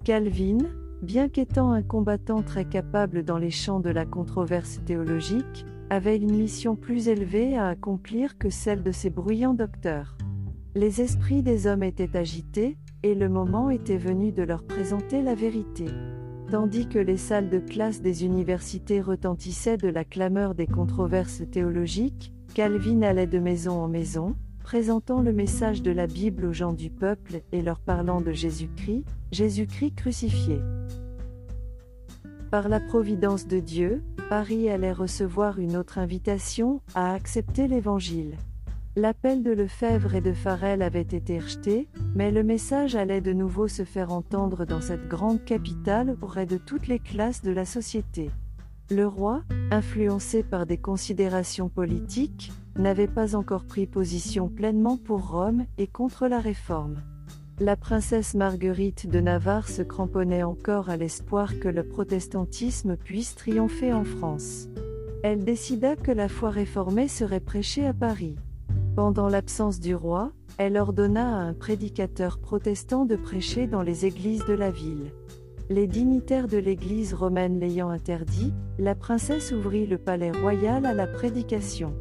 [0.05, 0.59] Calvin,
[1.03, 6.37] bien qu'étant un combattant très capable dans les champs de la controverse théologique, avait une
[6.37, 10.17] mission plus élevée à accomplir que celle de ses bruyants docteurs.
[10.75, 15.35] Les esprits des hommes étaient agités, et le moment était venu de leur présenter la
[15.35, 15.87] vérité.
[16.51, 22.33] Tandis que les salles de classe des universités retentissaient de la clameur des controverses théologiques,
[22.55, 24.35] Calvin allait de maison en maison,
[24.69, 29.03] présentant le message de la Bible aux gens du peuple et leur parlant de Jésus-Christ,
[29.33, 30.61] Jésus-Christ crucifié.
[32.51, 38.37] Par la providence de Dieu, Paris allait recevoir une autre invitation à accepter l'Évangile.
[38.95, 43.69] L'appel de Lefebvre et de Farel avait été rejeté, mais le message allait de nouveau
[43.69, 48.31] se faire entendre dans cette grande capitale auprès de toutes les classes de la société.
[48.91, 55.67] Le roi, influencé par des considérations politiques, n'avait pas encore pris position pleinement pour Rome
[55.77, 57.03] et contre la réforme.
[57.61, 63.93] La princesse Marguerite de Navarre se cramponnait encore à l'espoir que le protestantisme puisse triompher
[63.93, 64.69] en France.
[65.25, 68.37] Elle décida que la foi réformée serait prêchée à Paris.
[68.95, 74.45] Pendant l'absence du roi, elle ordonna à un prédicateur protestant de prêcher dans les églises
[74.47, 75.13] de la ville.
[75.69, 81.09] Les dignitaires de l'église romaine l'ayant interdit, la princesse ouvrit le palais royal à la
[81.09, 81.93] prédication.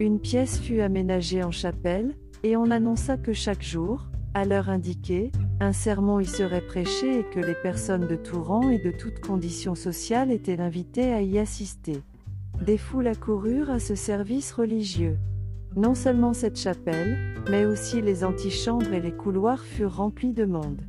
[0.00, 5.30] Une pièce fut aménagée en chapelle, et on annonça que chaque jour, à l'heure indiquée,
[5.60, 9.20] un sermon y serait prêché et que les personnes de tout rang et de toutes
[9.20, 12.02] conditions sociales étaient invitées à y assister.
[12.60, 15.16] Des foules accoururent à ce service religieux.
[15.76, 17.16] Non seulement cette chapelle,
[17.48, 20.82] mais aussi les antichambres et les couloirs furent remplis de monde.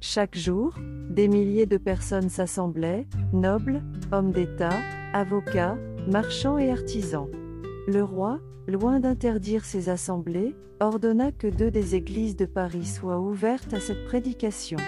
[0.00, 0.74] Chaque jour,
[1.08, 4.78] des milliers de personnes s'assemblaient, nobles, hommes d'État,
[5.14, 7.28] avocats, marchands et artisans.
[7.88, 13.74] Le roi, loin d'interdire ces assemblées, ordonna que deux des églises de Paris soient ouvertes
[13.74, 14.78] à cette prédication.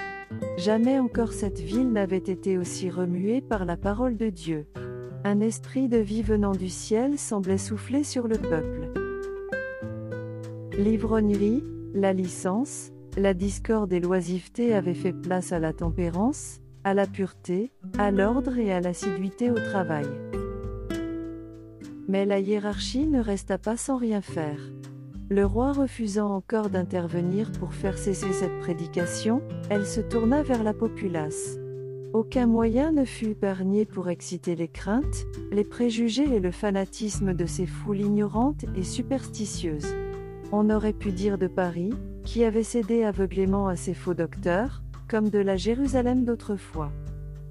[0.58, 4.66] Jamais encore cette ville n'avait été aussi remuée par la parole de Dieu.
[5.24, 8.92] Un esprit de vie venant du ciel semblait souffler sur le peuple.
[10.78, 17.06] L'ivrognerie, la licence, la discorde et l'oisiveté avaient fait place à la tempérance, à la
[17.06, 20.06] pureté, à l'ordre et à l'assiduité au travail.
[22.08, 24.60] Mais la hiérarchie ne resta pas sans rien faire.
[25.30, 29.40] Le roi refusant encore d'intervenir pour faire cesser cette prédication,
[29.70, 31.58] elle se tourna vers la populace.
[32.12, 37.46] Aucun moyen ne fut épargné pour exciter les craintes, les préjugés et le fanatisme de
[37.46, 39.94] ces foules ignorantes et superstitieuses.
[40.52, 45.30] On aurait pu dire de Paris, qui avait cédé aveuglément à ces faux docteurs, comme
[45.30, 46.92] de la Jérusalem d'autrefois.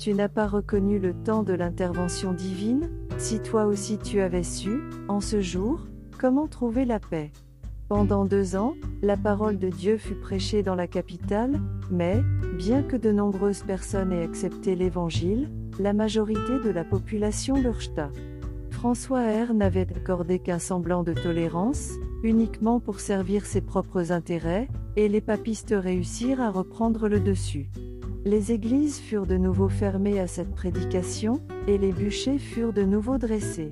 [0.03, 4.81] Tu n'as pas reconnu le temps de l'intervention divine Si toi aussi tu avais su,
[5.07, 5.79] en ce jour,
[6.19, 7.31] comment trouver la paix
[7.87, 11.57] Pendant deux ans, la parole de Dieu fut prêchée dans la capitale,
[11.89, 12.21] mais,
[12.57, 18.09] bien que de nombreuses personnes aient accepté l'Évangile, la majorité de la population le rejeta.
[18.71, 21.91] François R n'avait accordé qu'un semblant de tolérance,
[22.23, 27.69] uniquement pour servir ses propres intérêts, et les papistes réussirent à reprendre le dessus.
[28.25, 33.17] Les églises furent de nouveau fermées à cette prédication, et les bûchers furent de nouveau
[33.17, 33.69] dressés.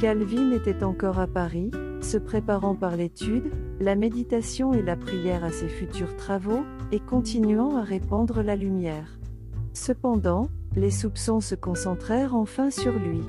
[0.00, 5.50] Calvin était encore à Paris, se préparant par l'étude, la méditation et la prière à
[5.50, 9.18] ses futurs travaux, et continuant à répandre la lumière.
[9.72, 13.22] Cependant, les soupçons se concentrèrent enfin sur lui.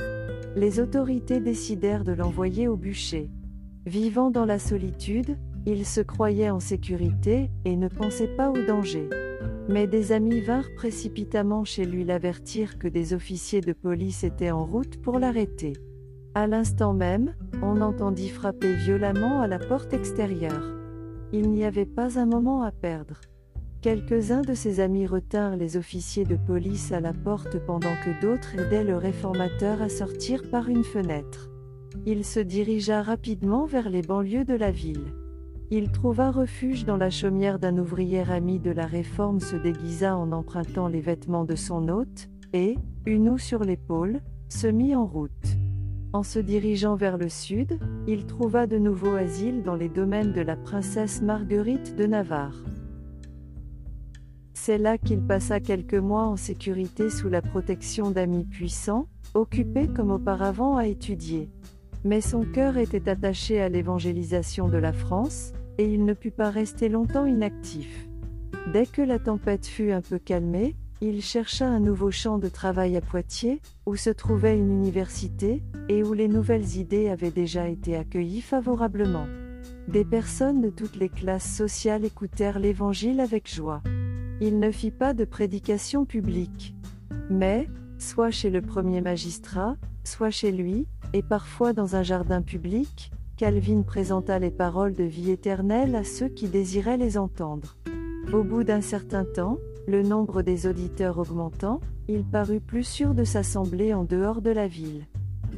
[0.56, 3.32] Les autorités décidèrent de l'envoyer au bûcher.
[3.88, 9.10] Vivant dans la solitude, il se croyait en sécurité et ne pensait pas au danger.
[9.70, 14.66] Mais des amis vinrent précipitamment chez lui l'avertir que des officiers de police étaient en
[14.66, 15.74] route pour l'arrêter.
[16.36, 20.74] À l'instant même, on entendit frapper violemment à la porte extérieure.
[21.32, 23.22] Il n'y avait pas un moment à perdre.
[23.82, 28.56] Quelques-uns de ses amis retinrent les officiers de police à la porte pendant que d'autres
[28.58, 31.50] aidaient le réformateur à sortir par une fenêtre.
[32.06, 35.14] Il se dirigea rapidement vers les banlieues de la ville.
[35.76, 40.32] Il trouva refuge dans la chaumière d'un ouvrier ami de la réforme se déguisa en
[40.32, 45.58] empruntant les vêtements de son hôte, et, une houe sur l'épaule, se mit en route.
[46.14, 50.42] En se dirigeant vers le sud, il trouva de nouveau asile dans les domaines de
[50.42, 52.64] la princesse Marguerite de Navarre.
[54.54, 60.12] C'est là qu'il passa quelques mois en sécurité sous la protection d'amis puissants, occupés comme
[60.12, 61.50] auparavant à étudier.
[62.06, 66.50] Mais son cœur était attaché à l'évangélisation de la France, et il ne put pas
[66.50, 68.08] rester longtemps inactif.
[68.72, 72.96] Dès que la tempête fut un peu calmée, il chercha un nouveau champ de travail
[72.96, 77.98] à Poitiers, où se trouvait une université, et où les nouvelles idées avaient déjà été
[77.98, 79.28] accueillies favorablement.
[79.90, 83.82] Des personnes de toutes les classes sociales écoutèrent l'Évangile avec joie.
[84.40, 86.74] Il ne fit pas de prédication publique.
[87.30, 93.12] Mais, soit chez le premier magistrat, soit chez lui, et parfois dans un jardin public,
[93.44, 97.76] Calvin présenta les paroles de vie éternelle à ceux qui désiraient les entendre.
[98.32, 103.26] Au bout d'un certain temps, le nombre des auditeurs augmentant, il parut plus sûr de
[103.26, 105.08] s'assembler en dehors de la ville.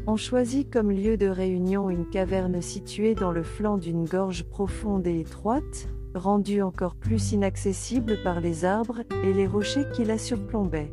[0.07, 5.05] On choisit comme lieu de réunion une caverne située dans le flanc d'une gorge profonde
[5.05, 10.89] et étroite, rendue encore plus inaccessible par les arbres et les rochers qui la surplombaient.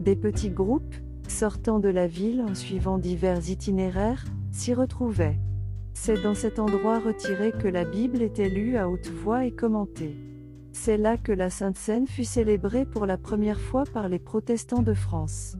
[0.00, 0.96] Des petits groupes,
[1.28, 5.38] sortant de la ville en suivant divers itinéraires, s'y retrouvaient.
[5.98, 10.14] C'est dans cet endroit retiré que la Bible était lue à haute voix et commentée.
[10.70, 14.82] C'est là que la Sainte Seine fut célébrée pour la première fois par les protestants
[14.82, 15.56] de France.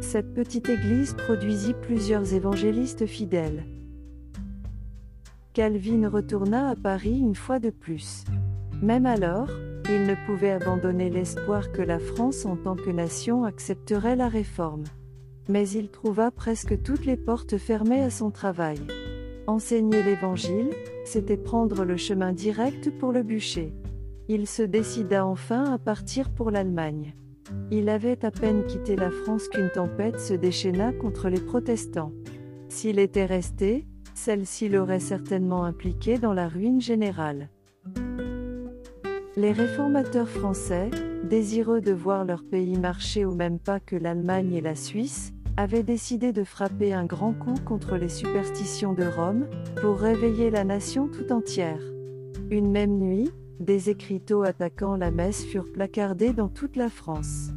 [0.00, 3.64] Cette petite église produisit plusieurs évangélistes fidèles.
[5.54, 8.24] Calvin retourna à Paris une fois de plus.
[8.82, 9.48] Même alors,
[9.88, 14.84] il ne pouvait abandonner l'espoir que la France en tant que nation accepterait la réforme.
[15.48, 18.78] Mais il trouva presque toutes les portes fermées à son travail.
[19.46, 20.70] Enseigner l'Évangile,
[21.04, 23.72] c'était prendre le chemin direct pour le bûcher.
[24.28, 27.14] Il se décida enfin à partir pour l'Allemagne.
[27.70, 32.12] Il avait à peine quitté la France qu'une tempête se déchaîna contre les protestants.
[32.68, 37.48] S'il était resté, celle-ci l'aurait certainement impliqué dans la ruine générale.
[39.36, 40.90] Les réformateurs français,
[41.22, 45.82] désireux de voir leur pays marcher au même pas que l'Allemagne et la Suisse, avaient
[45.82, 49.46] décidé de frapper un grand coup contre les superstitions de Rome,
[49.80, 51.80] pour réveiller la nation tout entière.
[52.50, 57.50] Une même nuit, des écriteaux attaquant la messe furent placardés dans toute la France.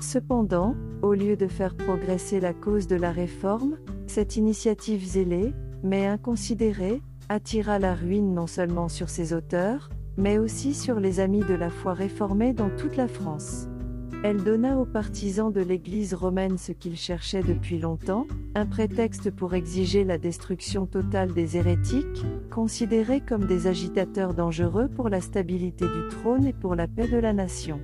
[0.00, 5.52] Cependant, au lieu de faire progresser la cause de la réforme, cette initiative zélée,
[5.82, 11.44] mais inconsidérée, attira la ruine non seulement sur ses auteurs, mais aussi sur les amis
[11.44, 13.69] de la foi réformée dans toute la France.
[14.22, 19.54] Elle donna aux partisans de l'Église romaine ce qu'ils cherchaient depuis longtemps, un prétexte pour
[19.54, 26.08] exiger la destruction totale des hérétiques, considérés comme des agitateurs dangereux pour la stabilité du
[26.10, 27.80] trône et pour la paix de la nation.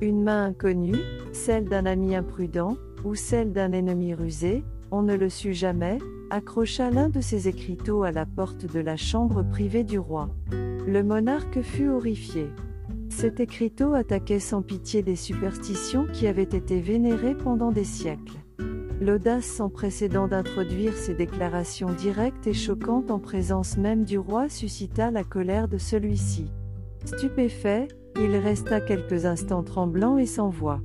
[0.00, 0.98] Une main inconnue,
[1.32, 5.98] celle d'un ami imprudent, ou celle d'un ennemi rusé, on ne le sut jamais,
[6.30, 10.28] accrocha l'un de ses écriteaux à la porte de la chambre privée du roi.
[10.50, 12.48] Le monarque fut horrifié.
[13.10, 18.38] Cet écriteau attaquait sans pitié des superstitions qui avaient été vénérées pendant des siècles.
[19.00, 25.10] L'audace sans précédent d'introduire ces déclarations directes et choquantes en présence même du roi suscita
[25.10, 26.50] la colère de celui-ci.
[27.04, 30.80] Stupéfait, Il resta quelques instants tremblant et sans voix.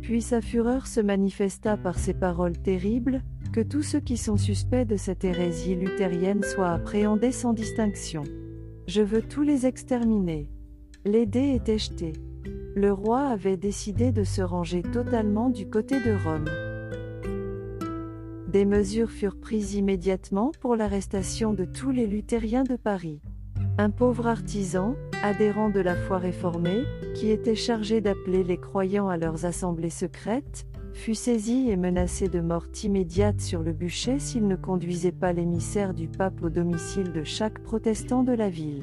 [0.00, 3.22] Puis sa fureur se manifesta par ces paroles terribles,
[3.52, 8.22] que tous ceux qui sont suspects de cette hérésie luthérienne soient appréhendés sans distinction.
[8.86, 10.48] Je veux tous les exterminer.
[11.06, 12.14] Les dés étaient.
[12.74, 16.48] Le roi avait décidé de se ranger totalement du côté de Rome.
[18.48, 23.20] Des mesures furent prises immédiatement pour l'arrestation de tous les luthériens de Paris.
[23.76, 26.84] Un pauvre artisan, adhérent de la foi réformée,
[27.14, 32.40] qui était chargé d'appeler les croyants à leurs assemblées secrètes, fut saisi et menacé de
[32.40, 37.24] mort immédiate sur le bûcher s'il ne conduisait pas l'émissaire du pape au domicile de
[37.24, 38.80] chaque protestant de la ville.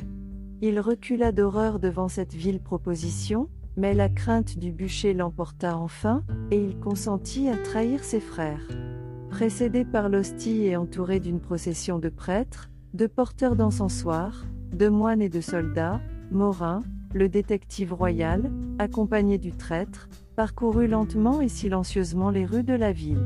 [0.63, 6.63] Il recula d'horreur devant cette vile proposition, mais la crainte du bûcher l'emporta enfin, et
[6.63, 8.67] il consentit à trahir ses frères.
[9.31, 15.29] Précédé par l'hostie et entouré d'une procession de prêtres, de porteurs d'encensoirs, de moines et
[15.29, 15.99] de soldats,
[16.29, 16.83] Morin,
[17.15, 23.25] le détective royal, accompagné du traître, parcourut lentement et silencieusement les rues de la ville.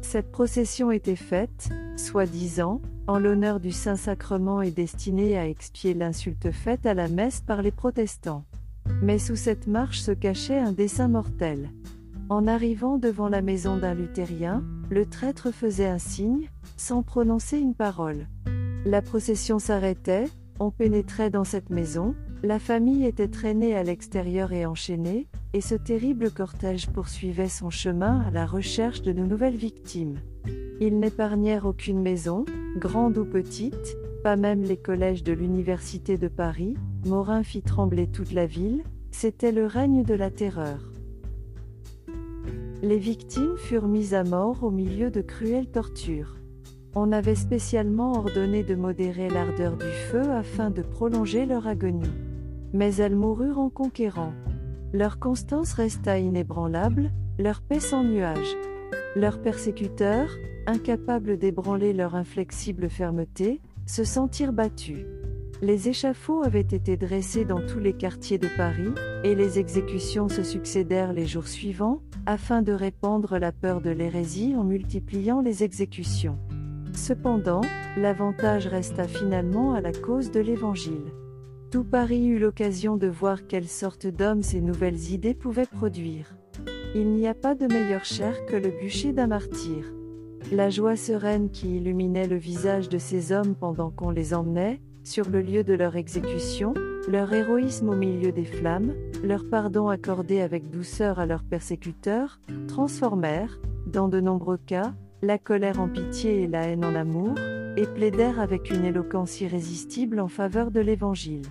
[0.00, 6.86] Cette procession était faite, soi-disant, en l'honneur du Saint-Sacrement et destinée à expier l'insulte faite
[6.86, 8.44] à la messe par les protestants.
[9.02, 11.70] Mais sous cette marche se cachait un dessein mortel.
[12.30, 17.74] En arrivant devant la maison d'un luthérien, le traître faisait un signe, sans prononcer une
[17.74, 18.26] parole.
[18.86, 20.24] La procession s'arrêtait,
[20.58, 25.74] on pénétrait dans cette maison, la famille était traînée à l'extérieur et enchaînée, et ce
[25.74, 30.18] terrible cortège poursuivait son chemin à la recherche de nouvelles victimes.
[30.80, 32.44] Ils n'épargnèrent aucune maison,
[32.76, 38.32] grande ou petite, pas même les collèges de l'Université de Paris, Morin fit trembler toute
[38.32, 40.90] la ville, c'était le règne de la terreur.
[42.82, 46.36] Les victimes furent mises à mort au milieu de cruelles tortures.
[46.94, 52.10] On avait spécialement ordonné de modérer l'ardeur du feu afin de prolonger leur agonie.
[52.72, 54.32] Mais elles moururent en conquérant.
[54.92, 58.56] Leur constance resta inébranlable, leur paix sans nuage.
[59.16, 60.30] Leurs persécuteurs,
[60.66, 65.06] incapables d'ébranler leur inflexible fermeté, se sentirent battus.
[65.62, 68.90] Les échafauds avaient été dressés dans tous les quartiers de Paris,
[69.22, 74.56] et les exécutions se succédèrent les jours suivants, afin de répandre la peur de l'hérésie
[74.56, 76.38] en multipliant les exécutions.
[76.92, 77.60] Cependant,
[77.96, 81.12] l'avantage resta finalement à la cause de l'Évangile.
[81.70, 86.34] Tout Paris eut l'occasion de voir quelle sorte d'hommes ces nouvelles idées pouvaient produire.
[86.96, 89.92] Il n'y a pas de meilleure chair que le bûcher d'un martyr.
[90.52, 95.28] La joie sereine qui illuminait le visage de ces hommes pendant qu'on les emmenait, sur
[95.28, 96.72] le lieu de leur exécution,
[97.08, 102.38] leur héroïsme au milieu des flammes, leur pardon accordé avec douceur à leurs persécuteurs,
[102.68, 107.34] transformèrent, dans de nombreux cas, la colère en pitié et la haine en amour,
[107.76, 111.42] et plaidèrent avec une éloquence irrésistible en faveur de l'Évangile.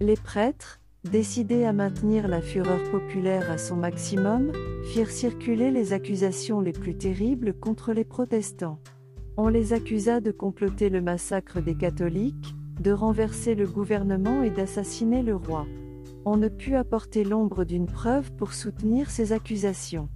[0.00, 0.78] Les prêtres,
[1.10, 4.52] décidés à maintenir la fureur populaire à son maximum,
[4.84, 8.78] firent circuler les accusations les plus terribles contre les protestants.
[9.36, 15.22] On les accusa de comploter le massacre des catholiques, de renverser le gouvernement et d'assassiner
[15.22, 15.66] le roi.
[16.24, 20.08] On ne put apporter l'ombre d'une preuve pour soutenir ces accusations.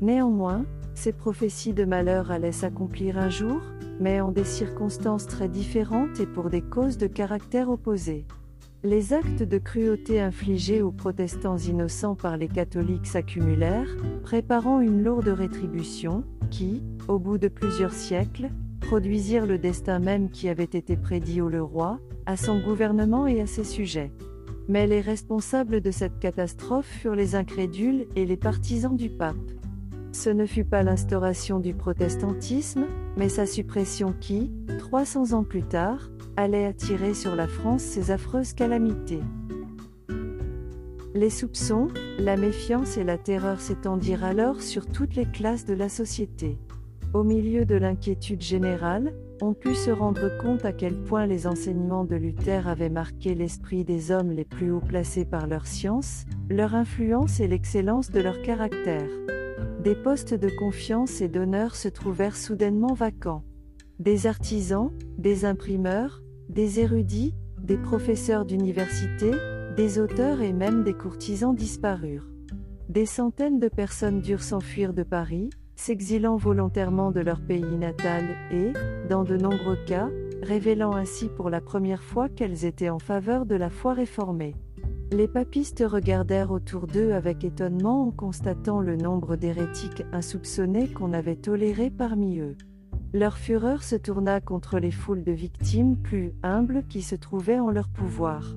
[0.00, 0.64] Néanmoins,
[0.94, 3.60] ces prophéties de malheur allaient s'accomplir un jour,
[4.00, 8.26] mais en des circonstances très différentes et pour des causes de caractère opposés.
[8.82, 15.28] Les actes de cruauté infligés aux protestants innocents par les catholiques s'accumulèrent, préparant une lourde
[15.28, 18.48] rétribution, qui, au bout de plusieurs siècles,
[18.80, 23.42] produisirent le destin même qui avait été prédit au le roi, à son gouvernement et
[23.42, 24.12] à ses sujets.
[24.66, 29.36] Mais les responsables de cette catastrophe furent les incrédules et les partisans du pape.
[30.12, 32.86] Ce ne fut pas l'instauration du protestantisme,
[33.18, 36.08] mais sa suppression qui, 300 ans plus tard,
[36.40, 39.22] allait attirer sur la France ces affreuses calamités.
[41.14, 41.88] Les soupçons,
[42.18, 46.58] la méfiance et la terreur s'étendirent alors sur toutes les classes de la société.
[47.12, 49.12] Au milieu de l'inquiétude générale,
[49.42, 53.84] on put se rendre compte à quel point les enseignements de Luther avaient marqué l'esprit
[53.84, 58.40] des hommes les plus haut placés par leur science, leur influence et l'excellence de leur
[58.42, 59.08] caractère.
[59.82, 63.42] Des postes de confiance et d'honneur se trouvèrent soudainement vacants.
[63.98, 67.32] Des artisans, des imprimeurs, des érudits,
[67.62, 69.30] des professeurs d'université,
[69.76, 72.28] des auteurs et même des courtisans disparurent.
[72.88, 78.72] Des centaines de personnes durent s'enfuir de Paris, s'exilant volontairement de leur pays natal et,
[79.08, 80.10] dans de nombreux cas,
[80.42, 84.56] révélant ainsi pour la première fois qu'elles étaient en faveur de la foi réformée.
[85.12, 91.36] Les papistes regardèrent autour d'eux avec étonnement en constatant le nombre d'hérétiques insoupçonnés qu'on avait
[91.36, 92.56] tolérés parmi eux.
[93.12, 97.70] Leur fureur se tourna contre les foules de victimes plus humbles qui se trouvaient en
[97.70, 98.54] leur pouvoir.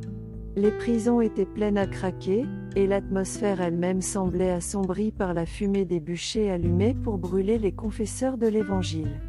[0.56, 2.45] Les prisons étaient pleines à craquer,
[2.76, 8.38] et l'atmosphère elle-même semblait assombrie par la fumée des bûchers allumés pour brûler les confesseurs
[8.38, 9.20] de l'Évangile.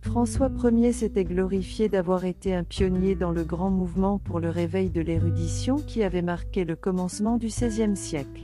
[0.00, 4.90] François Ier s'était glorifié d'avoir été un pionnier dans le grand mouvement pour le réveil
[4.90, 8.42] de l'érudition qui avait marqué le commencement du XVIe siècle.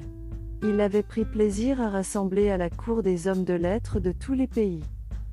[0.65, 4.33] Il avait pris plaisir à rassembler à la cour des hommes de lettres de tous
[4.33, 4.85] les pays.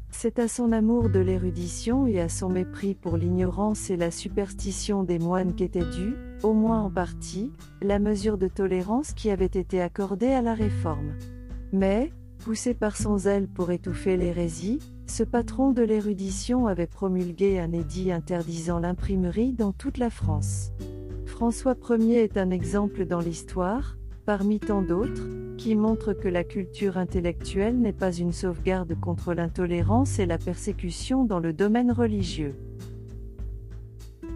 [0.10, 5.04] C'est à son amour de l'érudition et à son mépris pour l'ignorance et la superstition
[5.04, 7.52] des moines qu'était due, au moins en partie,
[7.84, 11.14] la mesure de tolérance qui avait été accordée à la réforme.
[11.74, 17.72] Mais, poussé par son zèle pour étouffer l'hérésie, ce patron de l'érudition avait promulgué un
[17.72, 20.72] édit interdisant l'imprimerie dans toute la France.
[21.28, 23.99] François Ier est un exemple dans l'histoire,
[24.30, 25.28] parmi tant d'autres,
[25.58, 31.24] qui montre que la culture intellectuelle n'est pas une sauvegarde contre l'intolérance et la persécution
[31.24, 32.54] dans le domaine religieux.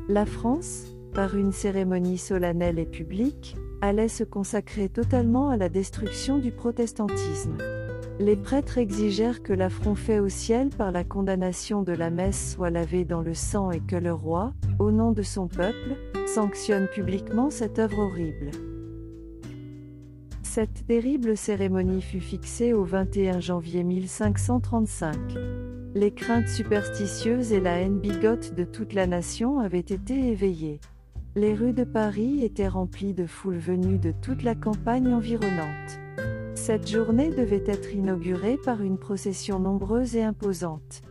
[0.09, 6.39] La France, par une cérémonie solennelle et publique, allait se consacrer totalement à la destruction
[6.39, 7.55] du protestantisme.
[8.19, 12.71] Les prêtres exigèrent que l'affront fait au ciel par la condamnation de la messe soit
[12.71, 17.51] lavé dans le sang et que le roi, au nom de son peuple, sanctionne publiquement
[17.51, 18.72] cette œuvre horrible.
[20.55, 25.15] Cette terrible cérémonie fut fixée au 21 janvier 1535.
[25.95, 30.79] Les craintes superstitieuses et la haine bigote de toute la nation avaient été éveillées.
[31.35, 35.99] Les rues de Paris étaient remplies de foules venues de toute la campagne environnante.
[36.53, 41.01] Cette journée devait être inaugurée par une procession nombreuse et imposante.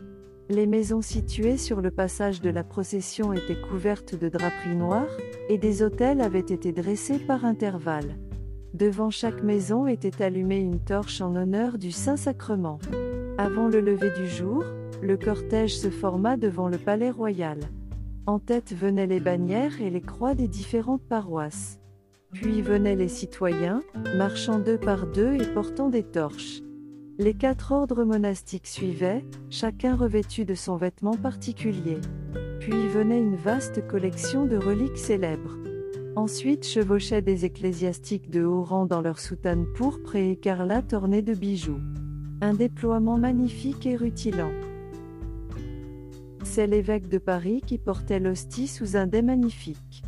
[0.47, 5.17] Les maisons situées sur le passage de la procession étaient couvertes de draperies noires,
[5.49, 8.15] et des autels avaient été dressés par intervalles.
[8.73, 12.79] Devant chaque maison était allumée une torche en honneur du Saint-Sacrement.
[13.37, 14.63] Avant le lever du jour,
[14.99, 17.59] le cortège se forma devant le palais royal.
[18.25, 21.77] En tête venaient les bannières et les croix des différentes paroisses.
[22.31, 23.83] Puis venaient les citoyens,
[24.17, 26.61] marchant deux par deux et portant des torches.
[27.19, 31.99] Les quatre ordres monastiques suivaient, chacun revêtu de son vêtement particulier.
[32.59, 35.57] Puis venait une vaste collection de reliques célèbres.
[36.15, 41.33] Ensuite chevauchaient des ecclésiastiques de haut rang dans leurs soutanes pourpres et écarlates ornées de
[41.33, 41.79] bijoux.
[42.39, 44.51] Un déploiement magnifique et rutilant.
[46.43, 50.03] C'est l'évêque de Paris qui portait l'hostie sous un dais magnifique.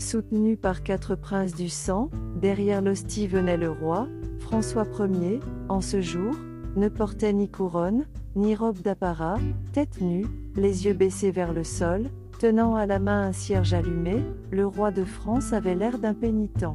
[0.00, 4.08] Soutenu par quatre princes du sang, derrière l'hostie venait le roi,
[4.40, 5.38] François Ier,
[5.68, 6.34] en ce jour,
[6.74, 9.38] ne portait ni couronne, ni robe d'apparat,
[9.72, 10.26] tête nue,
[10.56, 12.10] les yeux baissés vers le sol,
[12.44, 16.66] tenant à la main un cierge allumé, le roi de France avait l'air d'un pénitent.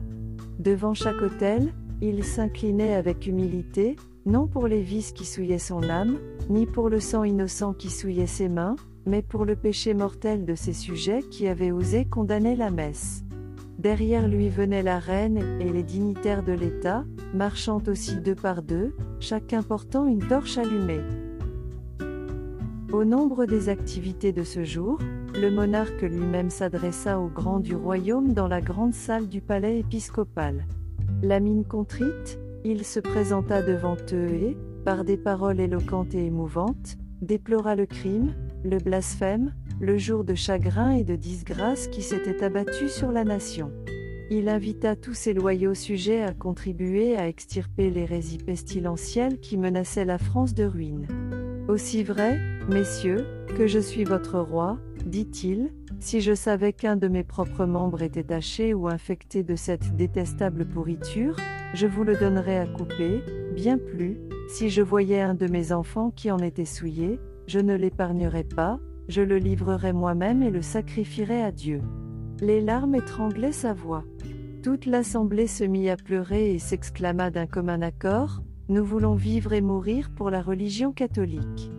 [0.58, 3.96] Devant chaque autel, il s'inclinait avec humilité,
[4.26, 6.18] non pour les vices qui souillaient son âme,
[6.50, 10.56] ni pour le sang innocent qui souillait ses mains, mais pour le péché mortel de
[10.56, 13.24] ses sujets qui avaient osé condamner la messe.
[13.78, 17.06] Derrière lui venait la reine et les dignitaires de l'État,
[17.36, 21.02] marchant aussi deux par deux, chacun portant une torche allumée.
[22.92, 24.98] Au nombre des activités de ce jour,
[25.40, 30.66] le monarque lui-même s'adressa aux grands du royaume dans la grande salle du palais épiscopal.
[31.24, 36.98] La mine contrite, il se présenta devant eux et, par des paroles éloquentes et émouvantes,
[37.22, 38.34] déplora le crime,
[38.66, 43.72] le blasphème, le jour de chagrin et de disgrâce qui s'était abattu sur la nation.
[44.30, 50.18] Il invita tous ses loyaux sujets à contribuer à extirper l'hérésie pestilentielle qui menaçait la
[50.18, 51.08] France de ruine.
[51.70, 53.26] Aussi vrai, messieurs,
[53.58, 54.78] que je suis votre roi,
[55.10, 59.96] dit-il, si je savais qu'un de mes propres membres était taché ou infecté de cette
[59.96, 61.36] détestable pourriture,
[61.74, 63.22] je vous le donnerais à couper,
[63.54, 67.76] bien plus, si je voyais un de mes enfants qui en était souillé, je ne
[67.76, 71.82] l'épargnerais pas, je le livrerais moi-même et le sacrifierais à Dieu.
[72.42, 74.06] Les larmes étranglaient sa voix.
[74.64, 79.62] Toute l'assemblée se mit à pleurer et s'exclama d'un commun accord, Nous voulons vivre et
[79.62, 81.72] mourir pour la religion catholique.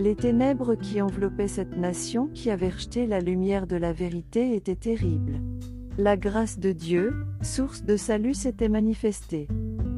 [0.00, 4.74] Les ténèbres qui enveloppaient cette nation qui avait rejeté la lumière de la vérité étaient
[4.74, 5.42] terribles.
[5.98, 9.46] La grâce de Dieu, source de salut, s'était manifestée.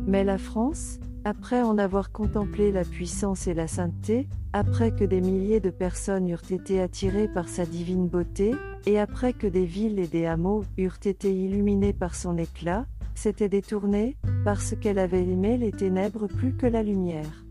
[0.09, 5.21] Mais la France, après en avoir contemplé la puissance et la sainteté, après que des
[5.21, 10.01] milliers de personnes eurent été attirées par sa divine beauté, et après que des villes
[10.01, 15.59] et des hameaux eurent été illuminés par son éclat, s'était détournée, parce qu'elle avait aimé
[15.59, 17.45] les ténèbres plus que la lumière.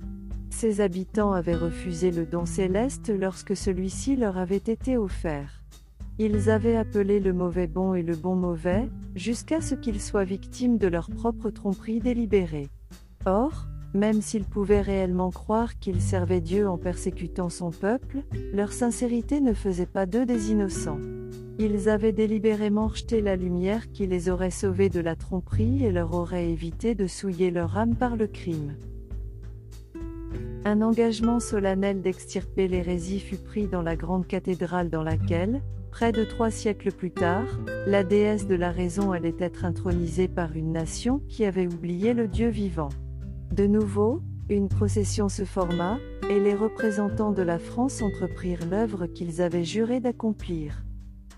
[0.52, 5.64] Ses habitants avaient refusé le don céleste lorsque celui-ci leur avait été offert.
[6.20, 10.78] Ils avaient appelé le mauvais bon et le bon mauvais, jusqu'à ce qu'ils soient victimes
[10.78, 12.70] de leur propre tromperie délibérée.
[13.26, 18.20] Or, même s'ils pouvaient réellement croire qu'ils servaient Dieu en persécutant son peuple,
[18.54, 21.00] leur sincérité ne faisait pas d'eux des innocents.
[21.60, 26.14] Ils avaient délibérément rejeté la lumière qui les aurait sauvés de la tromperie et leur
[26.14, 28.76] aurait évité de souiller leur âme par le crime.
[30.64, 35.62] Un engagement solennel d'extirper l'hérésie fut pris dans la grande cathédrale dans laquelle,
[35.92, 37.48] près de trois siècles plus tard,
[37.88, 42.28] la déesse de la raison allait être intronisée par une nation qui avait oublié le
[42.28, 42.90] Dieu vivant.
[43.52, 45.98] De nouveau, une procession se forma,
[46.30, 50.84] et les représentants de la France entreprirent l'œuvre qu'ils avaient juré d'accomplir.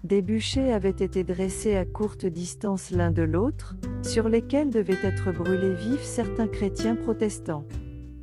[0.04, 5.32] Des bûchers avaient été dressés à courte distance l'un de l'autre, sur lesquels devaient être
[5.32, 7.66] brûlés vifs certains chrétiens protestants.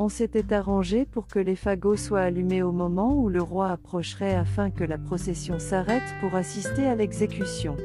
[0.03, 4.35] On s'était arrangé pour que les fagots soient allumés au moment où le roi approcherait
[4.35, 7.77] afin que la procession s'arrête pour assister à l'exécution.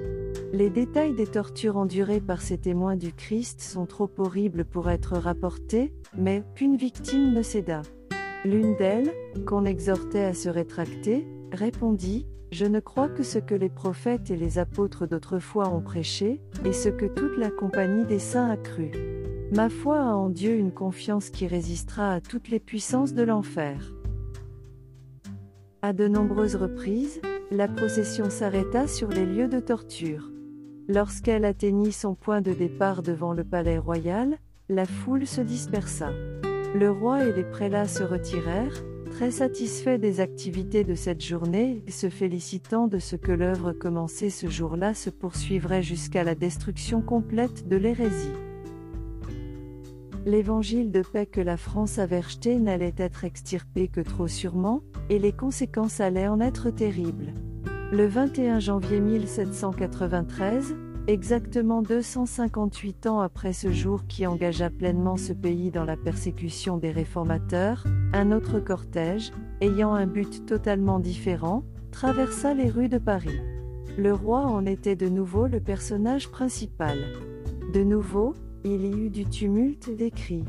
[0.53, 5.17] Les détails des tortures endurées par ces témoins du Christ sont trop horribles pour être
[5.17, 7.81] rapportés, mais qu'une victime ne céda.
[8.45, 9.11] L'une d'elles,
[9.45, 14.37] qu'on exhortait à se rétracter, répondit, je ne crois que ce que les prophètes et
[14.37, 19.14] les apôtres d'autrefois ont prêché, et ce que toute la compagnie des saints a cru.
[19.53, 23.93] Ma foi a en Dieu une confiance qui résistera à toutes les puissances de l'enfer.
[25.83, 27.21] À de nombreuses reprises,
[27.51, 30.31] la procession s'arrêta sur les lieux de torture.
[30.87, 36.09] Lorsqu'elle atteignit son point de départ devant le palais royal, la foule se dispersa.
[36.73, 41.91] Le roi et les prélats se retirèrent, très satisfait des activités de cette journée et
[41.91, 47.67] se félicitant de ce que l'œuvre commencée ce jour-là se poursuivrait jusqu'à la destruction complète
[47.67, 48.33] de l'hérésie.
[50.25, 55.19] L'évangile de paix que la France avait rejeté n'allait être extirpé que trop sûrement, et
[55.19, 57.33] les conséquences allaient en être terribles.
[57.91, 60.75] Le 21 janvier 1793,
[61.07, 66.89] Exactement 258 ans après ce jour qui engagea pleinement ce pays dans la persécution des
[66.89, 73.39] réformateurs, un autre cortège, ayant un but totalement différent, traversa les rues de Paris.
[73.99, 76.97] Le roi en était de nouveau le personnage principal.
[77.71, 78.33] De nouveau,
[78.65, 80.43] il y eut du tumulte des cris.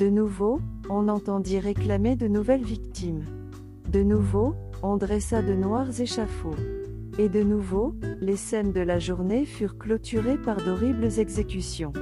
[0.00, 3.24] De nouveau, on entendit réclamer de nouvelles victimes.
[3.92, 6.56] De nouveau, on dressa de noirs échafauds.
[7.16, 11.92] Et de nouveau, les scènes de la journée furent clôturées par d'horribles exécutions.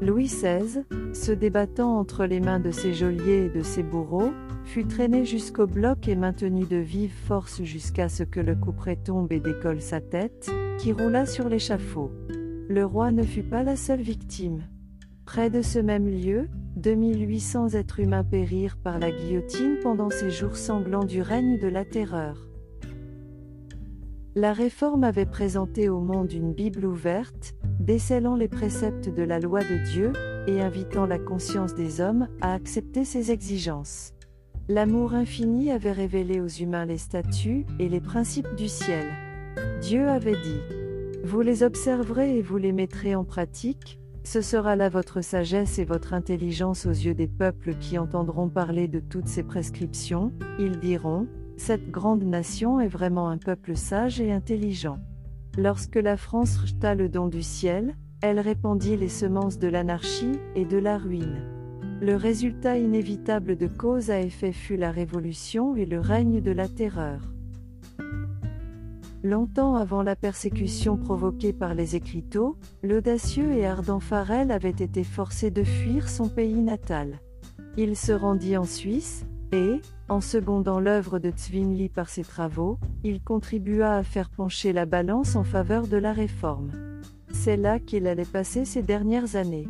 [0.00, 4.32] Louis XVI, se débattant entre les mains de ses geôliers et de ses bourreaux,
[4.64, 9.32] fut traîné jusqu'au bloc et maintenu de vive force jusqu'à ce que le couperet tombe
[9.32, 10.48] et décolle sa tête,
[10.78, 12.12] qui roula sur l'échafaud.
[12.68, 14.62] Le roi ne fut pas la seule victime.
[15.24, 20.56] Près de ce même lieu, 2800 êtres humains périrent par la guillotine pendant ces jours
[20.56, 22.48] sanglants du règne de la terreur.
[24.34, 29.60] La Réforme avait présenté au monde une Bible ouverte, décelant les préceptes de la loi
[29.60, 30.12] de Dieu,
[30.46, 34.12] et invitant la conscience des hommes à accepter ses exigences.
[34.68, 39.06] L'amour infini avait révélé aux humains les statuts et les principes du ciel.
[39.80, 40.60] Dieu avait dit,
[41.24, 45.84] Vous les observerez et vous les mettrez en pratique, ce sera là votre sagesse et
[45.84, 51.26] votre intelligence aux yeux des peuples qui entendront parler de toutes ces prescriptions, ils diront,
[51.56, 54.98] cette grande nation est vraiment un peuple sage et intelligent.
[55.58, 60.64] Lorsque la France rejeta le don du ciel, elle répandit les semences de l'anarchie et
[60.64, 61.42] de la ruine.
[62.00, 66.68] Le résultat inévitable de cause à effet fut la révolution et le règne de la
[66.68, 67.32] terreur.
[69.24, 75.52] Longtemps avant la persécution provoquée par les écriteaux, l'audacieux et ardent Farel avait été forcé
[75.52, 77.20] de fuir son pays natal.
[77.76, 83.22] Il se rendit en Suisse, et, en secondant l'œuvre de Zwingli par ses travaux, il
[83.22, 86.72] contribua à faire pencher la balance en faveur de la réforme.
[87.30, 89.68] C'est là qu'il allait passer ses dernières années.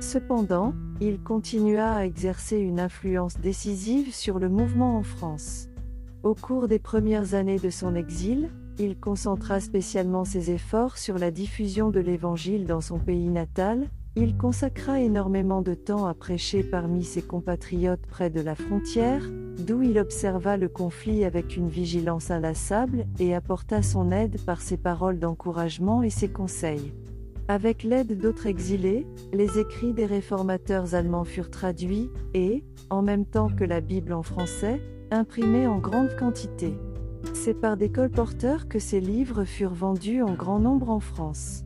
[0.00, 0.72] Cependant,
[1.02, 5.68] il continua à exercer une influence décisive sur le mouvement en France.
[6.22, 8.48] Au cours des premières années de son exil,
[8.78, 14.36] il concentra spécialement ses efforts sur la diffusion de l'Évangile dans son pays natal, il
[14.36, 19.22] consacra énormément de temps à prêcher parmi ses compatriotes près de la frontière,
[19.58, 24.78] d'où il observa le conflit avec une vigilance inlassable et apporta son aide par ses
[24.78, 26.94] paroles d'encouragement et ses conseils.
[27.48, 33.50] Avec l'aide d'autres exilés, les écrits des réformateurs allemands furent traduits et, en même temps
[33.50, 36.74] que la Bible en français, imprimés en grande quantité.
[37.34, 41.64] C'est par des colporteurs que ces livres furent vendus en grand nombre en France.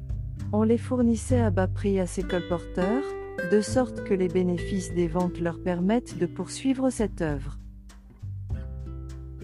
[0.53, 3.05] On les fournissait à bas prix à ces colporteurs,
[3.51, 7.59] de sorte que les bénéfices des ventes leur permettent de poursuivre cette œuvre.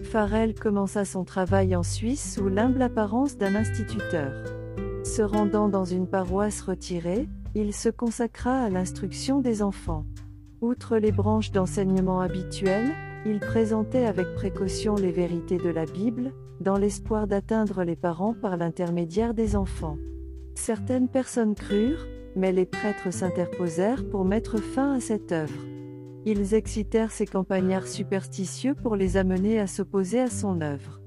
[0.03, 4.31] Farel commença son travail en Suisse sous l'humble apparence d'un instituteur.
[5.03, 10.05] Se rendant dans une paroisse retirée, il se consacra à l'instruction des enfants.
[10.61, 12.93] Outre les branches d'enseignement habituelles,
[13.27, 18.55] il présentait avec précaution les vérités de la Bible, dans l'espoir d'atteindre les parents par
[18.55, 19.97] l'intermédiaire des enfants.
[20.55, 25.65] Certaines personnes crurent, mais les prêtres s'interposèrent pour mettre fin à cette œuvre.
[26.25, 31.01] Ils excitèrent ces campagnards superstitieux pour les amener à s'opposer à son œuvre.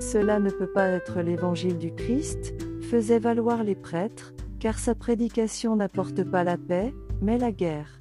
[0.00, 5.76] Cela ne peut pas être l'évangile du Christ, faisaient valoir les prêtres, car sa prédication
[5.76, 6.92] n'apporte pas la paix,
[7.22, 8.00] mais la guerre.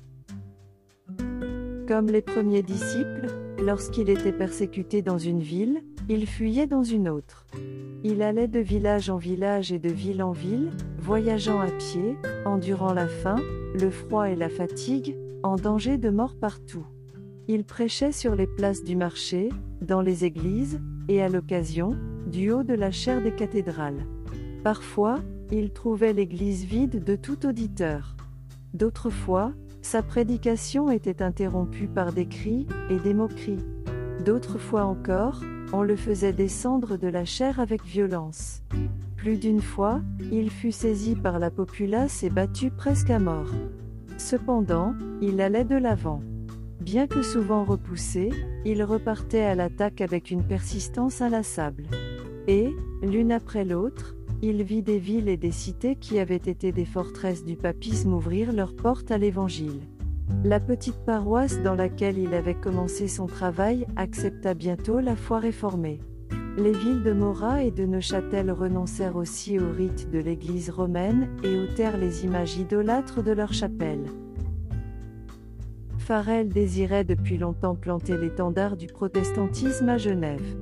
[1.88, 7.45] Comme les premiers disciples, lorsqu'il était persécuté dans une ville, il fuyait dans une autre.
[8.03, 12.93] Il allait de village en village et de ville en ville, voyageant à pied, endurant
[12.93, 13.38] la faim,
[13.80, 16.86] le froid et la fatigue, en danger de mort partout.
[17.47, 19.49] Il prêchait sur les places du marché,
[19.82, 21.95] dans les églises, et à l'occasion,
[22.28, 24.05] du haut de la chaire des cathédrales.
[24.64, 25.20] Parfois,
[25.51, 28.16] il trouvait l'église vide de tout auditeur.
[28.74, 29.51] D'autres fois,
[29.82, 33.65] sa prédication était interrompue par des cris et des moqueries.
[34.25, 38.61] D'autres fois encore, on le faisait descendre de la chair avec violence.
[39.15, 40.01] Plus d'une fois,
[40.32, 43.51] il fut saisi par la populace et battu presque à mort.
[44.17, 46.21] Cependant, il allait de l'avant.
[46.82, 48.30] Bien que souvent repoussé,
[48.65, 51.84] il repartait à l'attaque avec une persistance inlassable.
[52.47, 56.85] Et, l'une après l'autre, il vit des villes et des cités qui avaient été des
[56.85, 59.81] forteresses du papisme ouvrir leurs portes à l'Évangile.
[60.43, 65.99] La petite paroisse dans laquelle il avait commencé son travail accepta bientôt la foi réformée.
[66.57, 71.57] Les villes de Morat et de Neuchâtel renoncèrent aussi au rite de l'Église romaine et
[71.57, 74.05] ôtèrent les images idolâtres de leurs chapelles.
[75.97, 80.57] Farel désirait depuis longtemps planter l'étendard du protestantisme à Genève.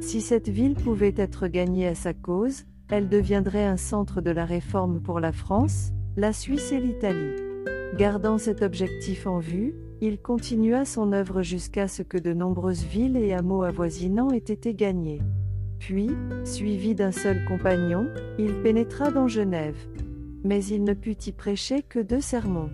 [0.00, 4.44] Si cette ville pouvait être gagnée à sa cause, elle deviendrait un centre de la
[4.44, 7.36] réforme pour la France, la Suisse et l'Italie.
[7.96, 13.16] Gardant cet objectif en vue, il continua son œuvre jusqu'à ce que de nombreuses villes
[13.16, 15.20] et hameaux avoisinants aient été gagnés.
[15.78, 16.10] Puis,
[16.44, 18.06] suivi d'un seul compagnon,
[18.38, 19.78] il pénétra dans Genève.
[20.44, 22.70] Mais il ne put y prêcher que deux sermons.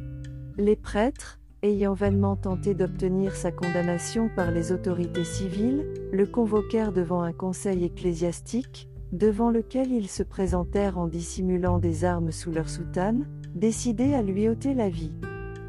[0.59, 7.23] Les prêtres, ayant vainement tenté d'obtenir sa condamnation par les autorités civiles, le convoquèrent devant
[7.23, 13.27] un conseil ecclésiastique, devant lequel ils se présentèrent en dissimulant des armes sous leur soutane,
[13.55, 15.13] décidés à lui ôter la vie.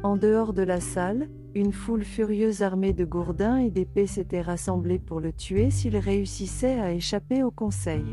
[0.02, 4.98] En dehors de la salle, une foule furieuse armée de gourdins et d'épées s'était rassemblée
[4.98, 8.04] pour le tuer s'il réussissait à échapper au conseil.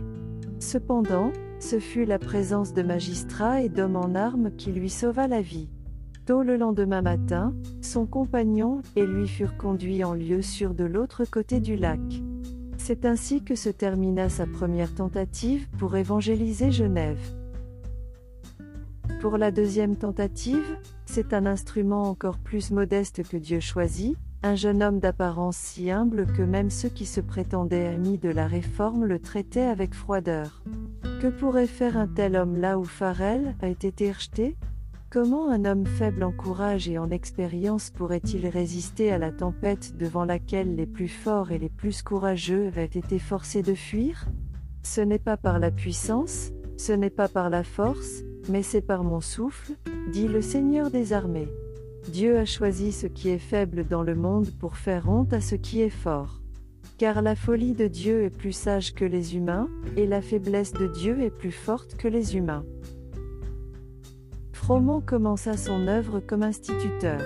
[0.59, 5.41] Cependant, ce fut la présence de magistrats et d'hommes en armes qui lui sauva la
[5.41, 5.67] vie.
[6.25, 11.25] Tôt le lendemain matin, son compagnon et lui furent conduits en lieu sûr de l'autre
[11.25, 11.99] côté du lac.
[12.85, 17.33] C'est ainsi que se termina sa première tentative pour évangéliser Genève.
[19.21, 24.83] Pour la deuxième tentative, c'est un instrument encore plus modeste que Dieu choisit, un jeune
[24.83, 29.19] homme d'apparence si humble que même ceux qui se prétendaient amis de la réforme le
[29.19, 30.61] traitaient avec froideur.
[31.21, 34.57] Que pourrait faire un tel homme là où Farel a été rejeté
[35.13, 40.25] Comment un homme faible en courage et en expérience pourrait-il résister à la tempête devant
[40.25, 44.25] laquelle les plus forts et les plus courageux avaient été forcés de fuir?
[44.81, 49.03] Ce n'est pas par la puissance, ce n'est pas par la force, mais c'est par
[49.03, 49.73] mon souffle,
[50.11, 51.49] dit le Seigneur des armées.
[52.11, 55.53] Dieu a choisi ce qui est faible dans le monde pour faire honte à ce
[55.53, 56.41] qui est fort.
[56.97, 60.87] Car la folie de Dieu est plus sage que les humains, et la faiblesse de
[60.87, 62.65] Dieu est plus forte que les humains.
[64.63, 67.19] Froment commença son œuvre comme instituteur.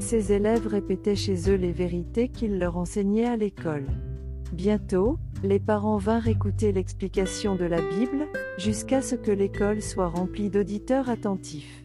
[0.00, 3.86] Ses élèves répétaient chez eux les vérités qu'il leur enseignait à l'école.
[4.52, 8.26] Bientôt, les parents vinrent écouter l'explication de la Bible,
[8.58, 11.84] jusqu'à ce que l'école soit remplie d'auditeurs attentifs.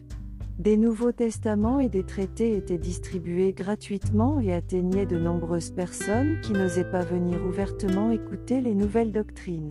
[0.58, 6.54] Des Nouveaux Testaments et des traités étaient distribués gratuitement et atteignaient de nombreuses personnes qui
[6.54, 9.68] n'osaient pas venir ouvertement écouter les nouvelles doctrines.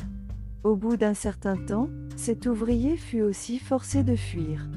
[0.63, 4.69] Au bout d'un certain temps, cet ouvrier fut aussi forcé de fuir.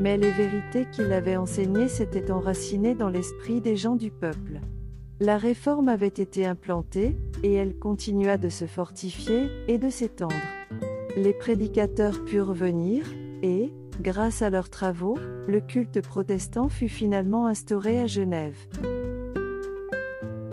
[0.00, 4.60] Mais les vérités qu'il avait enseignées s'étaient enracinées dans l'esprit des gens du peuple.
[5.20, 10.34] La réforme avait été implantée, et elle continua de se fortifier et de s'étendre.
[11.16, 13.04] Les prédicateurs purent venir,
[13.42, 15.16] et, grâce à leurs travaux,
[15.46, 18.56] le culte protestant fut finalement instauré à Genève.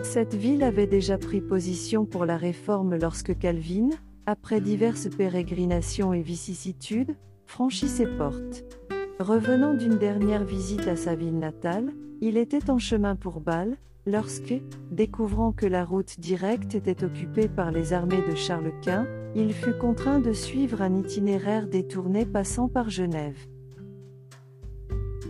[0.02, 3.90] Cette ville avait déjà pris position pour la réforme lorsque Calvin,
[4.26, 7.16] après diverses pérégrinations et vicissitudes,
[7.46, 8.64] franchit ses portes.
[9.22, 14.60] Revenant d'une dernière visite à sa ville natale, il était en chemin pour Bâle, lorsque,
[14.90, 19.06] découvrant que la route directe était occupée par les armées de Charles Quint,
[19.36, 23.38] il fut contraint de suivre un itinéraire détourné passant par Genève.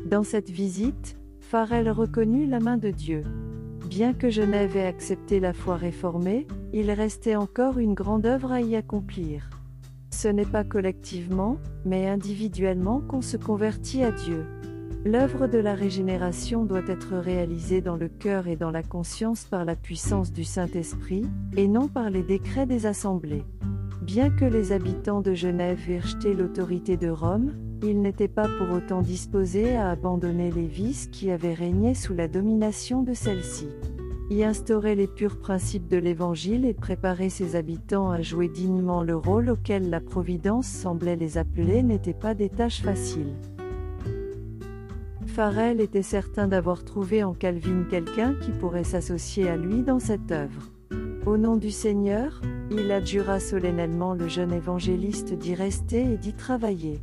[0.07, 3.24] Dans cette visite, Farel reconnut la main de Dieu.
[3.90, 8.62] Bien que Genève ait accepté la foi réformée, il restait encore une grande œuvre à
[8.62, 9.51] y accomplir.
[10.12, 14.46] Ce n'est pas collectivement, mais individuellement qu'on se convertit à Dieu.
[15.04, 19.64] L'œuvre de la régénération doit être réalisée dans le cœur et dans la conscience par
[19.64, 21.24] la puissance du Saint-Esprit,
[21.56, 23.44] et non par les décrets des assemblées.
[24.02, 27.52] Bien que les habitants de Genève aient rejeté l'autorité de Rome,
[27.82, 32.28] ils n'étaient pas pour autant disposés à abandonner les vices qui avaient régné sous la
[32.28, 33.66] domination de celle-ci.
[34.33, 39.14] Y instaurer les purs principes de l'Évangile et préparer ses habitants à jouer dignement le
[39.14, 43.35] rôle auquel la Providence semblait les appeler n'était pas des tâches faciles.
[45.26, 50.33] Farel était certain d'avoir trouvé en Calvin quelqu'un qui pourrait s'associer à lui dans cette
[50.33, 50.72] œuvre.
[51.26, 57.03] Au nom du Seigneur, il adjura solennellement le jeune évangéliste d'y rester et d'y travailler.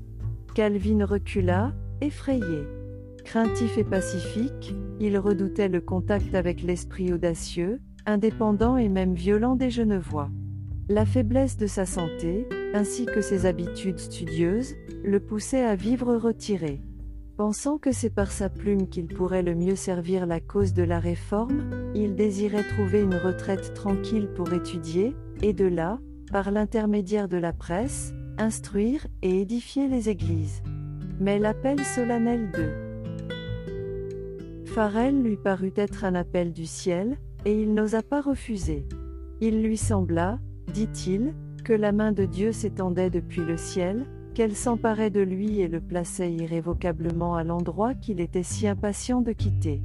[0.56, 2.79] Calvin recula, effrayé.
[3.24, 9.70] Craintif et pacifique, il redoutait le contact avec l'esprit audacieux, indépendant et même violent des
[9.70, 10.30] Genevois.
[10.88, 16.82] La faiblesse de sa santé, ainsi que ses habitudes studieuses, le poussaient à vivre retiré.
[17.38, 21.00] Pensant que c'est par sa plume qu'il pourrait le mieux servir la cause de la
[21.00, 26.00] réforme, il désirait trouver une retraite tranquille pour étudier, et de là,
[26.32, 30.64] par l'intermédiaire de la presse, instruire et édifier les églises.
[31.20, 32.89] Mais l'appel solennel de
[34.70, 38.86] Farel lui parut être un appel du ciel, et il n'osa pas refuser.
[39.42, 40.38] Il lui sembla,
[40.72, 41.34] dit-il,
[41.66, 44.06] que la main de Dieu s'étendait depuis le ciel,
[44.36, 49.32] qu'elle s'emparait de lui et le plaçait irrévocablement à l'endroit qu'il était si impatient de
[49.32, 49.82] quitter.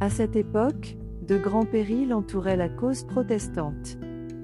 [0.00, 3.98] À cette époque, de grands périls entouraient la cause protestante.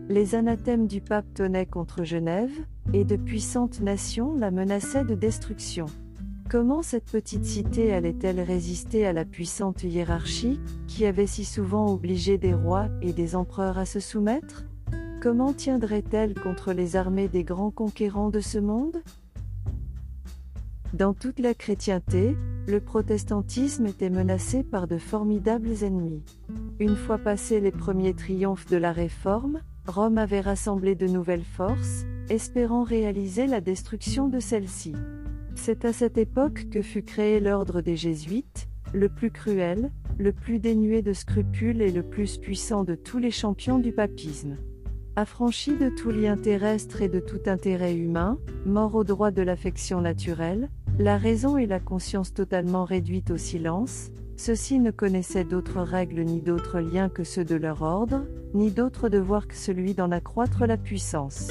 [0.09, 5.87] Les anathèmes du pape tonnaient contre Genève, et de puissantes nations la menaçaient de destruction.
[6.49, 12.39] Comment cette petite cité allait-elle résister à la puissante hiérarchie, qui avait si souvent obligé
[12.39, 14.65] des rois et des empereurs à se soumettre?
[15.21, 19.03] Comment tiendrait-elle contre les armées des grands conquérants de ce monde?
[20.95, 22.37] Dans toute la chrétienté,
[22.69, 26.23] le protestantisme était menacé par de formidables ennemis.
[26.79, 32.05] Une fois passés les premiers triomphes de la Réforme, Rome avait rassemblé de nouvelles forces,
[32.29, 34.95] espérant réaliser la destruction de celle-ci.
[35.57, 40.61] C'est à cette époque que fut créé l'ordre des Jésuites, le plus cruel, le plus
[40.61, 44.57] dénué de scrupules et le plus puissant de tous les champions du papisme.
[45.17, 50.01] Affranchi de tout lien terrestre et de tout intérêt humain, mort au droit de l'affection
[50.01, 56.23] naturelle, la raison et la conscience totalement réduites au silence, ceux-ci ne connaissaient d'autres règles
[56.23, 60.67] ni d'autres liens que ceux de leur ordre, ni d'autre devoir que celui d'en accroître
[60.67, 61.51] la puissance.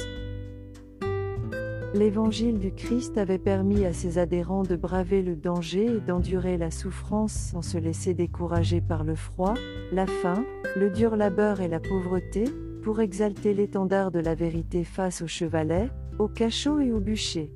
[1.98, 6.70] L'évangile du Christ avait permis à ses adhérents de braver le danger et d'endurer la
[6.70, 9.54] souffrance sans se laisser décourager par le froid,
[9.92, 10.44] la faim,
[10.76, 12.44] le dur labeur et la pauvreté,
[12.82, 15.88] pour exalter l'étendard de la vérité face au chevalet,
[16.18, 17.50] au cachot et au bûcher.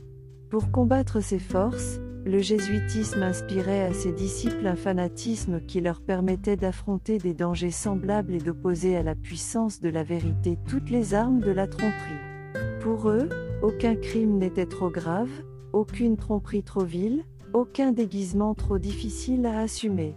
[0.49, 6.57] Pour combattre ces forces, le jésuitisme inspirait à ses disciples un fanatisme qui leur permettait
[6.57, 11.41] d'affronter des dangers semblables et d'opposer à la puissance de la vérité toutes les armes
[11.41, 12.30] de la tromperie.
[12.81, 13.29] Pour eux,
[13.63, 15.31] aucun crime n'était trop grave,
[15.73, 20.15] aucune tromperie trop vile, aucun déguisement trop difficile à assumer.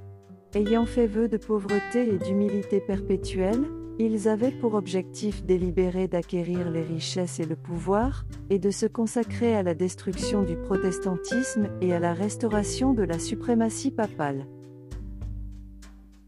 [0.54, 3.64] Ayant fait vœu de pauvreté et d'humilité perpétuelle,
[4.00, 9.56] ils avaient pour objectif délibéré d'acquérir les richesses et le pouvoir, et de se consacrer
[9.56, 14.48] à la destruction du protestantisme et à la restauration de la suprématie papale.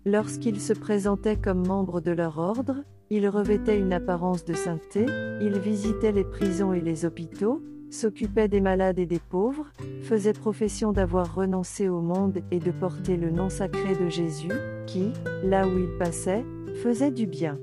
[0.06, 5.06] Lorsqu'ils se présentaient comme membres de leur ordre, ils revêtaient une apparence de sainteté,
[5.42, 9.68] ils visitaient les prisons et les hôpitaux, s'occupaient des malades et des pauvres,
[10.02, 14.52] faisaient profession d'avoir renoncé au monde et de porter le nom sacré de Jésus,
[14.88, 15.12] qui,
[15.44, 16.46] là où ils passaient,
[16.84, 17.58] faisait du bien.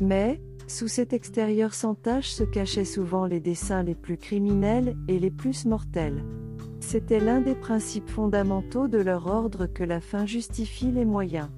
[0.00, 5.18] Mais, sous cet extérieur sans tache se cachaient souvent les desseins les plus criminels et
[5.18, 6.24] les plus mortels.
[6.80, 11.48] C'était l'un des principes fondamentaux de leur ordre que la fin justifie les moyens.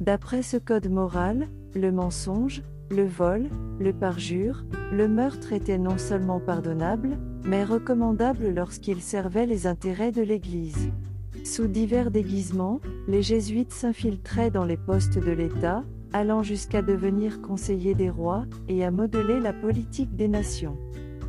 [0.00, 3.48] D'après ce code moral, le mensonge, le vol,
[3.80, 10.22] le parjure, le meurtre étaient non seulement pardonnables, mais recommandables lorsqu'ils servaient les intérêts de
[10.22, 10.90] l'Église.
[11.44, 17.94] Sous divers déguisements, les jésuites s'infiltraient dans les postes de l'État, allant jusqu'à devenir conseiller
[17.94, 20.78] des rois, et à modeler la politique des nations.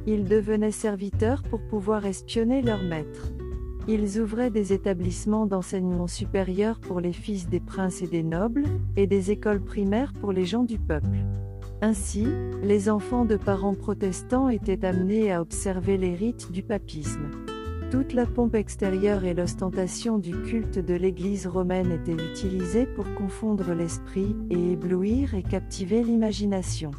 [0.06, 3.32] Ils devenaient serviteurs pour pouvoir espionner leurs maîtres.
[3.88, 8.63] Ils ouvraient des établissements d'enseignement supérieur pour les fils des princes et des nobles,
[8.95, 11.17] et des écoles primaires pour les gens du peuple.
[11.81, 12.25] Ainsi,
[12.61, 17.29] les enfants de parents protestants étaient amenés à observer les rites du papisme.
[17.91, 23.73] Toute la pompe extérieure et l'ostentation du culte de l'Église romaine étaient utilisées pour confondre
[23.73, 26.91] l'esprit et éblouir et captiver l'imagination.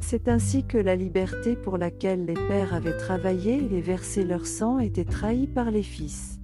[0.00, 4.78] C'est ainsi que la liberté pour laquelle les pères avaient travaillé et versé leur sang
[4.78, 6.40] était trahie par les fils.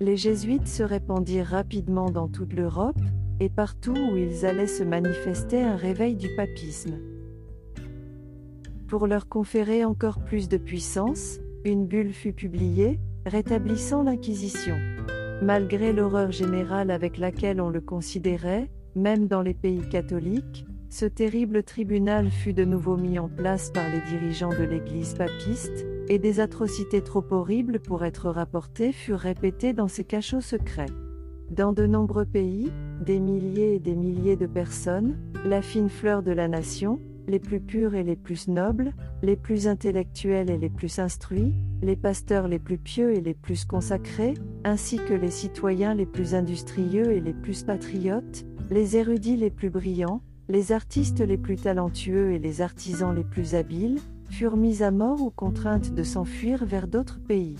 [0.00, 3.00] Les jésuites se répandirent rapidement dans toute l'Europe,
[3.40, 6.98] et partout où ils allaient se manifestait un réveil du papisme.
[8.88, 14.76] Pour leur conférer encore plus de puissance, une bulle fut publiée, rétablissant l'Inquisition.
[15.42, 21.62] Malgré l'horreur générale avec laquelle on le considérait, même dans les pays catholiques, ce terrible
[21.62, 26.40] tribunal fut de nouveau mis en place par les dirigeants de l'Église papiste, et des
[26.40, 30.86] atrocités trop horribles pour être rapportées furent répétées dans ces cachots secrets.
[31.50, 32.70] Dans de nombreux pays,
[33.04, 37.60] des milliers et des milliers de personnes, la fine fleur de la nation, les plus
[37.60, 42.58] purs et les plus nobles, les plus intellectuels et les plus instruits, les pasteurs les
[42.58, 44.34] plus pieux et les plus consacrés,
[44.64, 49.70] ainsi que les citoyens les plus industrieux et les plus patriotes, les érudits les plus
[49.70, 53.98] brillants, les artistes les plus talentueux et les artisans les plus habiles,
[54.30, 57.56] furent mis à mort ou contraintes de s'enfuir vers d'autres pays.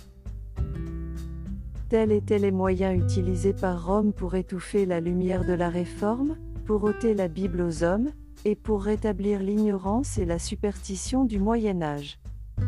[1.89, 6.83] Tels étaient les moyens utilisés par Rome pour étouffer la lumière de la Réforme, pour
[6.83, 8.11] ôter la Bible aux hommes,
[8.45, 12.19] et pour rétablir l'ignorance et la superstition du Moyen Âge.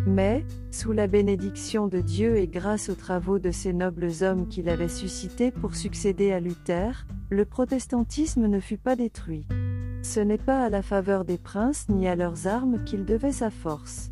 [0.07, 4.69] Mais, sous la bénédiction de Dieu et grâce aux travaux de ces nobles hommes qu'il
[4.69, 9.47] avait suscités pour succéder à Luther, le protestantisme ne fut pas détruit.
[10.03, 13.51] Ce n'est pas à la faveur des princes ni à leurs armes qu'il devait sa
[13.51, 14.11] force.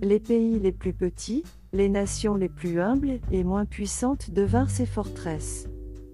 [0.00, 4.86] Les pays les plus petits, les nations les plus humbles et moins puissantes devinrent ses
[4.86, 5.68] forteresses.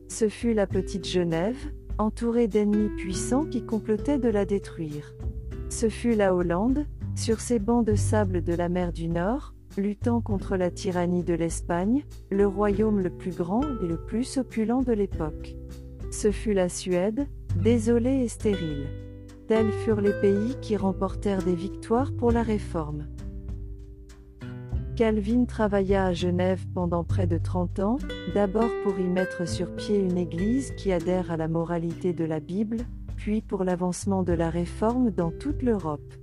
[0.09, 1.59] Ce fut la petite Genève,
[1.99, 5.15] entourée d'ennemis puissants qui complotaient de la détruire.
[5.69, 10.21] Ce fut la Hollande, sur ces bancs de sable de la mer du Nord, luttant
[10.21, 14.93] contre la tyrannie de l'Espagne, le royaume le plus grand et le plus opulent de
[14.93, 15.55] l'époque.
[16.11, 18.89] Ce fut la Suède, désolée et stérile.
[19.51, 23.09] Tels furent les pays qui remportèrent des victoires pour la réforme.
[24.95, 27.97] Calvin travailla à Genève pendant près de 30 ans,
[28.33, 32.39] d'abord pour y mettre sur pied une église qui adhère à la moralité de la
[32.39, 32.77] Bible,
[33.17, 36.15] puis pour l'avancement de la réforme dans toute l'Europe.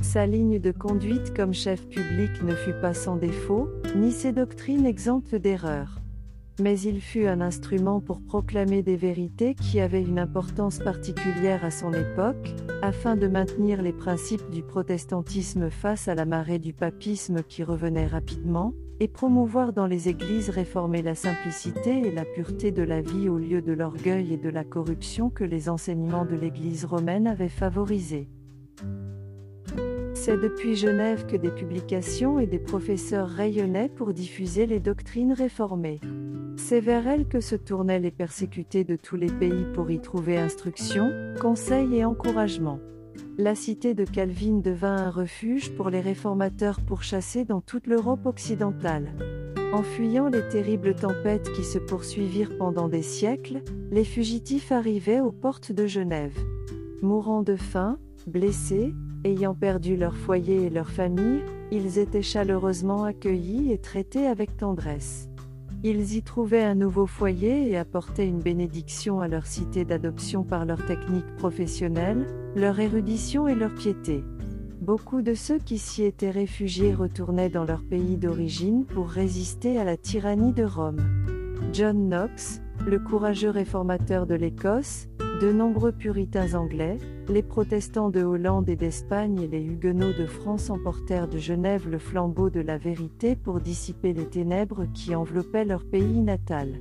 [0.00, 4.86] Sa ligne de conduite comme chef public ne fut pas sans défaut, ni ses doctrines
[4.86, 6.00] exemptes d'erreurs
[6.60, 11.70] mais il fut un instrument pour proclamer des vérités qui avaient une importance particulière à
[11.70, 17.42] son époque, afin de maintenir les principes du protestantisme face à la marée du papisme
[17.42, 22.82] qui revenait rapidement, et promouvoir dans les églises réformées la simplicité et la pureté de
[22.82, 26.84] la vie au lieu de l'orgueil et de la corruption que les enseignements de l'Église
[26.84, 28.28] romaine avaient favorisés.
[30.28, 36.00] C'est depuis Genève que des publications et des professeurs rayonnaient pour diffuser les doctrines réformées.
[36.58, 40.36] C'est vers elle que se tournaient les persécutés de tous les pays pour y trouver
[40.36, 41.10] instruction,
[41.40, 42.78] conseil et encouragement.
[43.38, 49.14] La cité de Calvin devint un refuge pour les réformateurs pourchassés dans toute l'Europe occidentale.
[49.72, 55.32] En fuyant les terribles tempêtes qui se poursuivirent pendant des siècles, les fugitifs arrivaient aux
[55.32, 56.36] portes de Genève.
[57.00, 58.92] Mourant de faim, blessés,
[59.30, 65.28] ayant perdu leur foyer et leur famille, ils étaient chaleureusement accueillis et traités avec tendresse.
[65.84, 70.64] Ils y trouvaient un nouveau foyer et apportaient une bénédiction à leur cité d'adoption par
[70.64, 72.26] leur technique professionnelle,
[72.56, 74.24] leur érudition et leur piété.
[74.80, 79.84] Beaucoup de ceux qui s'y étaient réfugiés retournaient dans leur pays d'origine pour résister à
[79.84, 81.00] la tyrannie de Rome.
[81.72, 85.07] John Knox, le courageux réformateur de l'Écosse,
[85.40, 90.68] de nombreux puritains anglais, les protestants de Hollande et d'Espagne et les huguenots de France
[90.68, 95.84] emportèrent de Genève le flambeau de la vérité pour dissiper les ténèbres qui enveloppaient leur
[95.84, 96.80] pays natal.